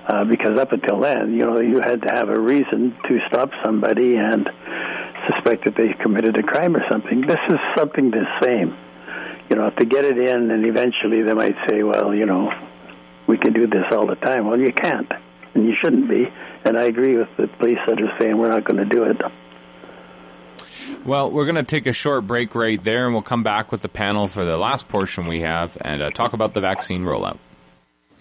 [0.09, 3.51] uh, because up until then, you know, you had to have a reason to stop
[3.63, 4.49] somebody and
[5.29, 7.21] suspect that they committed a crime or something.
[7.21, 8.75] This is something the same.
[9.49, 12.51] You know, to get it in, and eventually they might say, well, you know,
[13.27, 14.47] we can do this all the time.
[14.47, 15.11] Well, you can't,
[15.53, 16.25] and you shouldn't be.
[16.65, 19.17] And I agree with the police that are saying we're not going to do it.
[21.05, 23.83] Well, we're going to take a short break right there, and we'll come back with
[23.83, 27.37] the panel for the last portion we have and uh, talk about the vaccine rollout.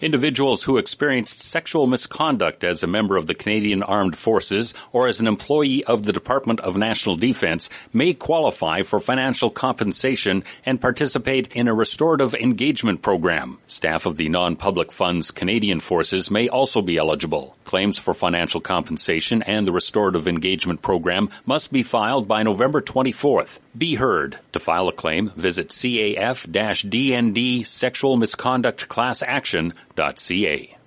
[0.01, 5.19] Individuals who experienced sexual misconduct as a member of the Canadian Armed Forces or as
[5.19, 11.53] an employee of the Department of National Defense may qualify for financial compensation and participate
[11.53, 13.57] in a restorative engagement program.
[13.67, 17.57] Staff of the non-public funds Canadian Forces may also be eligible.
[17.65, 23.59] Claims for financial compensation and the restorative engagement program must be filed by November 24th.
[23.77, 24.37] Be heard.
[24.53, 29.73] To file a claim, visit CAF-DND Sexual Misconduct Class Action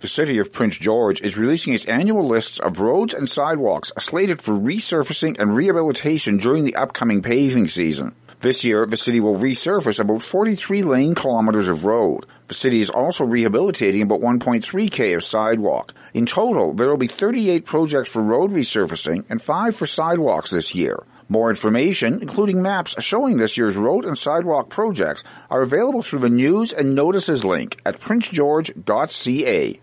[0.01, 4.41] the city of Prince George is releasing its annual lists of roads and sidewalks slated
[4.41, 8.15] for resurfacing and rehabilitation during the upcoming paving season.
[8.41, 12.27] This year, the city will resurface about 43 lane kilometers of road.
[12.49, 15.95] The city is also rehabilitating about 1.3 k of sidewalk.
[16.15, 20.75] In total, there will be 38 projects for road resurfacing and 5 for sidewalks this
[20.75, 20.99] year.
[21.33, 26.29] More information, including maps showing this year's road and sidewalk projects, are available through the
[26.29, 29.81] News and Notices link at princegeorge.ca.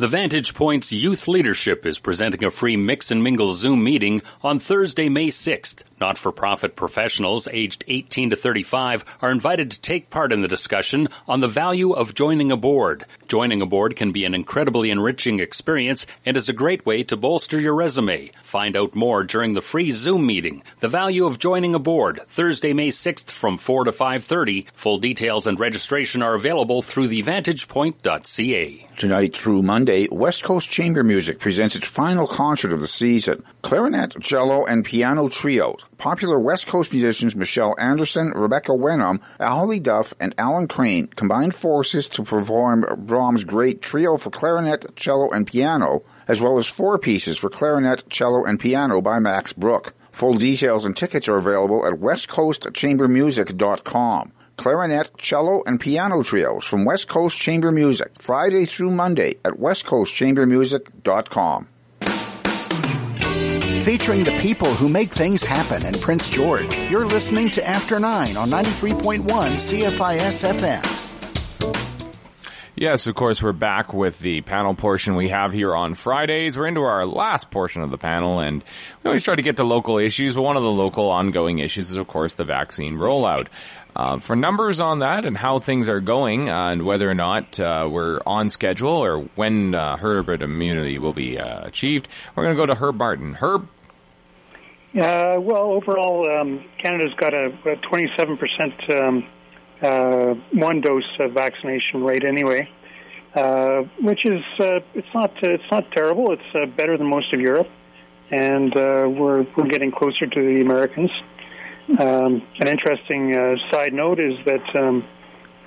[0.00, 4.58] The Vantage Point's Youth Leadership is presenting a free Mix and Mingle Zoom meeting on
[4.58, 5.82] Thursday, May 6th.
[6.00, 11.40] Not-for-profit professionals aged 18 to 35 are invited to take part in the discussion on
[11.40, 13.04] the value of joining a board.
[13.28, 17.18] Joining a board can be an incredibly enriching experience and is a great way to
[17.18, 18.30] bolster your resume.
[18.42, 20.62] Find out more during the free Zoom meeting.
[20.78, 24.66] The value of joining a board, Thursday, May 6th from 4 to 5.30.
[24.72, 28.86] Full details and registration are available through thevantagepoint.ca.
[28.96, 33.42] Tonight through Monday, West Coast Chamber Music presents its final concert of the season.
[33.62, 35.84] Clarinet, cello, and piano trios.
[35.98, 42.06] Popular West Coast musicians Michelle Anderson, Rebecca Wenham, Holly Duff, and Alan Crane combined forces
[42.10, 47.36] to perform Brahms' great trio for clarinet, cello, and piano, as well as four pieces
[47.36, 49.92] for clarinet, cello, and piano by Max Bruch.
[50.12, 57.08] Full details and tickets are available at westcoastchambermusic.com clarinet, cello, and piano trios from West
[57.08, 61.68] Coast Chamber Music, Friday through Monday at westcoastchambermusic.com.
[63.84, 68.36] Featuring the people who make things happen in Prince George, you're listening to After 9
[68.36, 71.00] on 93.1 CFIS FM.
[72.80, 76.56] Yes, of course, we're back with the panel portion we have here on Fridays.
[76.56, 78.64] We're into our last portion of the panel, and
[79.02, 81.90] we always try to get to local issues, but one of the local ongoing issues
[81.90, 83.48] is, of course, the vaccine rollout.
[84.00, 87.60] Uh, for numbers on that and how things are going uh, and whether or not
[87.60, 92.56] uh, we're on schedule or when uh, herd immunity will be uh, achieved, we're going
[92.56, 93.34] to go to Herb Martin.
[93.34, 93.68] Herb?
[94.98, 99.26] Uh, well, overall, um, Canada's got a, a 27%
[99.82, 102.66] um, one dose vaccination rate anyway,
[104.00, 106.32] which is it's not it's not terrible.
[106.32, 107.68] It's better than most of Europe,
[108.30, 111.10] and we're we're getting closer to the Americans.
[111.98, 115.04] Um, an interesting uh, side note is that um,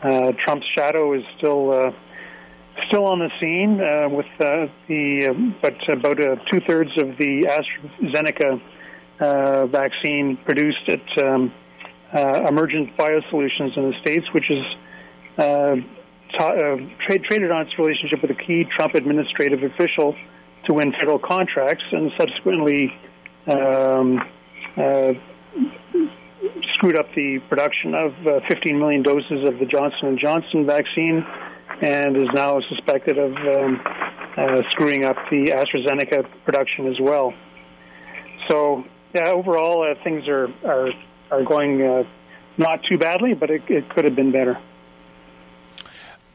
[0.02, 1.92] uh, Trump's shadow is still uh,
[2.88, 6.18] still on the scene uh, with uh, the uh, but about
[6.50, 7.46] two thirds of the
[8.00, 8.62] AstraZeneca
[9.70, 11.52] vaccine produced at um,
[12.14, 14.64] Emergent Biosolutions in the States, which is
[17.28, 20.16] traded on its relationship with a key Trump administrative official
[20.68, 22.94] to win federal contracts and subsequently
[23.48, 24.22] um,
[26.74, 31.26] screwed up the production of uh, 15 million doses of the Johnson & Johnson vaccine
[31.82, 33.82] and is now suspected of um,
[34.38, 37.34] uh, screwing up the AstraZeneca production as well.
[38.50, 38.84] So,
[39.14, 40.90] yeah, overall, uh, things are, are
[41.34, 42.04] are going uh,
[42.58, 44.60] not too badly, but it, it could have been better.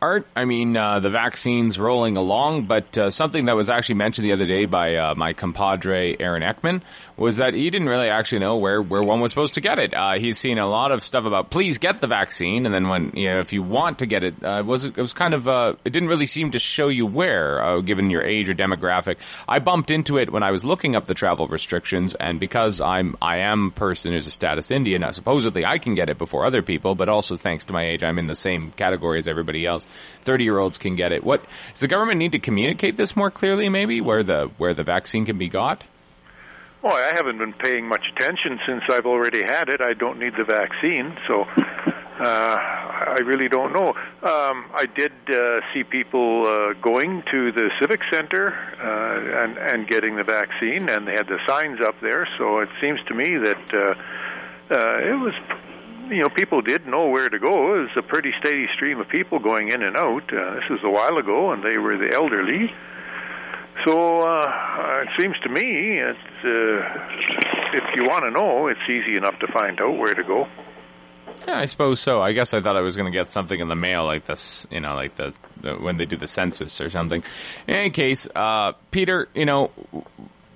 [0.01, 4.27] Art, I mean, uh, the vaccine's rolling along, but uh, something that was actually mentioned
[4.27, 6.83] the other day by uh, my compadre Aaron Ekman
[7.19, 9.93] was that he didn't really actually know where, where one was supposed to get it.
[9.93, 13.13] Uh, he's seen a lot of stuff about please get the vaccine, and then when
[13.15, 15.75] you know if you want to get it, uh, was it was kind of uh,
[15.85, 19.17] it didn't really seem to show you where, given your age or demographic.
[19.49, 23.17] I bumped into it when I was looking up the travel restrictions, and because I'm
[23.21, 26.63] I am a person who's a status Indian, supposedly I can get it before other
[26.63, 29.87] people, but also thanks to my age, I'm in the same category as everybody else.
[30.23, 31.25] 30 year olds can get it.
[31.25, 33.69] What does the government need to communicate this more clearly?
[33.69, 35.85] Maybe where the where the vaccine can be got.
[36.83, 39.81] Well, I haven't been paying much attention since I've already had it.
[39.81, 41.43] I don't need the vaccine, so
[42.21, 43.89] uh, I really don't know.
[44.23, 49.89] Um, I did uh, see people uh, going to the civic center uh, and and
[49.89, 52.29] getting the vaccine, and they had the signs up there.
[52.39, 55.35] So it seems to me that uh, uh, it was
[56.11, 57.75] you know, people did know where to go.
[57.75, 60.33] It was a pretty steady stream of people going in and out.
[60.33, 62.73] Uh, this was a while ago, and they were the elderly.
[63.87, 69.17] So uh, it seems to me, it's, uh, if you want to know, it's easy
[69.17, 70.47] enough to find out where to go.
[71.47, 72.21] Yeah, I suppose so.
[72.21, 74.67] I guess I thought I was going to get something in the mail like this,
[74.71, 77.23] you know, like the, the when they do the census or something.
[77.67, 79.71] In any case, uh, Peter, you know,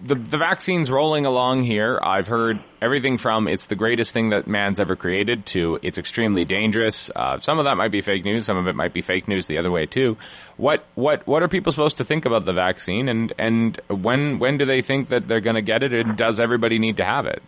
[0.05, 1.99] the the vaccine's rolling along here.
[2.03, 6.45] I've heard everything from it's the greatest thing that man's ever created to it's extremely
[6.45, 7.11] dangerous.
[7.15, 8.45] Uh, some of that might be fake news.
[8.47, 10.17] Some of it might be fake news the other way too.
[10.57, 13.09] What what what are people supposed to think about the vaccine?
[13.09, 15.93] And and when when do they think that they're going to get it?
[15.93, 17.43] And does everybody need to have it?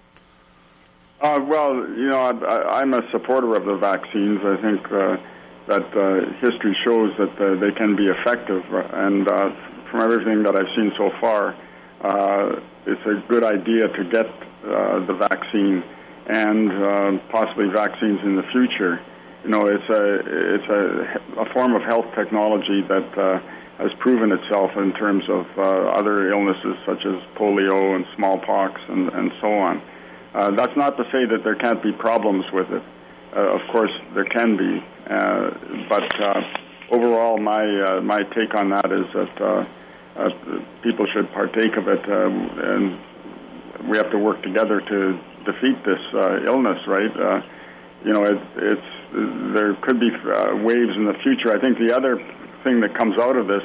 [1.20, 4.40] Uh, well, you know, I, I'm a supporter of the vaccines.
[4.44, 5.16] I think uh,
[5.68, 9.50] that uh, history shows that uh, they can be effective, and uh,
[9.90, 11.56] from everything that I've seen so far,
[12.86, 15.82] it's a good idea to get uh, the vaccine
[16.26, 19.00] and uh, possibly vaccines in the future.
[19.44, 20.04] You know, it's a
[20.54, 23.40] it's a, a form of health technology that uh,
[23.78, 29.10] has proven itself in terms of uh, other illnesses such as polio and smallpox and,
[29.10, 29.82] and so on.
[30.34, 32.82] Uh, that's not to say that there can't be problems with it.
[33.36, 35.50] Uh, of course, there can be, uh,
[35.88, 36.40] but uh,
[36.90, 39.66] overall, my uh, my take on that is that
[40.16, 40.28] uh,
[40.82, 46.00] people should partake of it, um, and we have to work together to defeat this
[46.14, 46.78] uh, illness.
[46.86, 47.10] Right?
[47.10, 47.42] Uh,
[48.04, 48.90] you know, it, it's
[49.54, 51.56] there could be uh, waves in the future.
[51.56, 52.16] I think the other
[52.64, 53.62] thing that comes out of this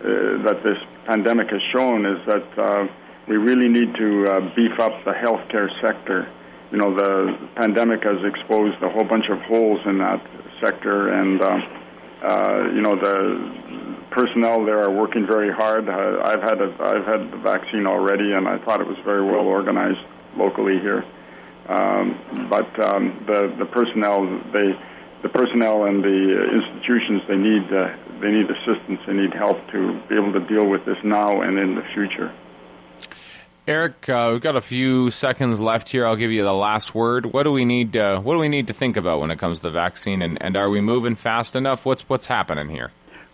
[0.00, 2.86] uh, that this pandemic has shown is that uh,
[3.28, 6.30] we really need to uh, beef up the healthcare sector.
[6.72, 10.24] You know, the pandemic has exposed a whole bunch of holes in that
[10.62, 11.58] sector, and uh,
[12.22, 13.69] uh, you know the
[14.10, 15.88] personnel there are working very hard.
[15.88, 19.24] Uh, I've had a, I've had the vaccine already, and I thought it was very
[19.24, 20.00] well organized
[20.36, 21.04] locally here.
[21.68, 24.72] Um, but um, the the personnel they
[25.22, 30.00] the personnel and the institutions they need uh, they need assistance they need help to
[30.08, 32.34] be able to deal with this now and in the future.
[33.68, 36.04] Eric, uh, we've got a few seconds left here.
[36.04, 37.26] I'll give you the last word.
[37.26, 37.96] What do we need?
[37.96, 40.22] Uh, what do we need to think about when it comes to the vaccine?
[40.22, 41.84] And, and are we moving fast enough?
[41.84, 42.90] What's what's happening here?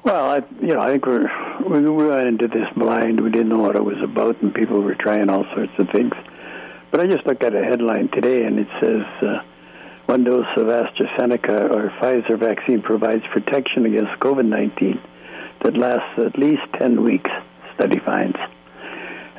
[0.07, 1.29] Well, I, you know, I think we're
[1.69, 3.21] we went into this blind.
[3.21, 6.13] We didn't know what it was about, and people were trying all sorts of things.
[6.93, 9.43] But I just looked at a headline today, and it says uh,
[10.07, 15.01] one dose of AstraZeneca or Pfizer vaccine provides protection against COVID-19
[15.65, 17.31] that lasts at least 10 weeks.
[17.75, 18.39] Study finds.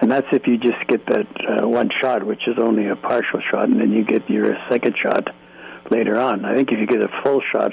[0.01, 3.39] And that's if you just get that uh, one shot, which is only a partial
[3.49, 5.33] shot, and then you get your second shot
[5.89, 6.43] later on.
[6.43, 7.71] I think if you get a full shot,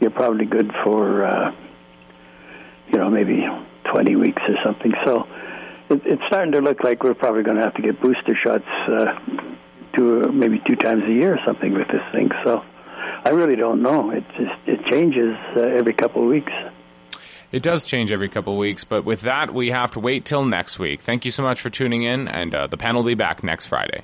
[0.00, 1.54] you're probably good for, uh,
[2.92, 3.44] you know, maybe
[3.92, 4.92] 20 weeks or something.
[5.04, 5.26] So
[5.90, 8.64] it, it's starting to look like we're probably going to have to get booster shots
[8.88, 9.18] uh,
[9.96, 12.30] two, maybe two times a year or something with this thing.
[12.44, 12.62] So
[13.24, 14.10] I really don't know.
[14.10, 16.52] It just it changes uh, every couple of weeks.
[17.52, 20.44] It does change every couple of weeks, but with that, we have to wait till
[20.44, 21.00] next week.
[21.00, 23.66] Thank you so much for tuning in, and uh, the panel will be back next
[23.66, 24.02] Friday.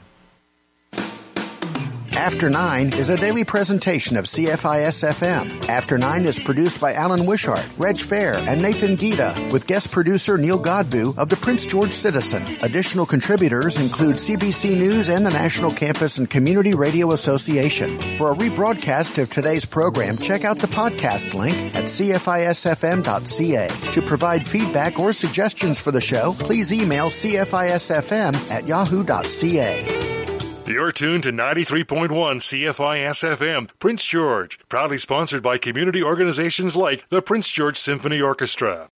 [2.17, 5.69] After Nine is a daily presentation of CFIS FM.
[5.69, 10.37] After Nine is produced by Alan Wishart, Reg Fair, and Nathan Gita, with guest producer
[10.37, 12.43] Neil Godbout of the Prince George Citizen.
[12.63, 17.99] Additional contributors include CBC News and the National Campus and Community Radio Association.
[18.19, 23.69] For a rebroadcast of today's program, check out the podcast link at cfisfm.ca.
[23.93, 30.20] To provide feedback or suggestions for the show, please email cfisfm at yahoo.ca.
[30.67, 37.23] You're tuned to 93.1 CFIS FM, Prince George, proudly sponsored by community organizations like the
[37.23, 38.89] Prince George Symphony Orchestra.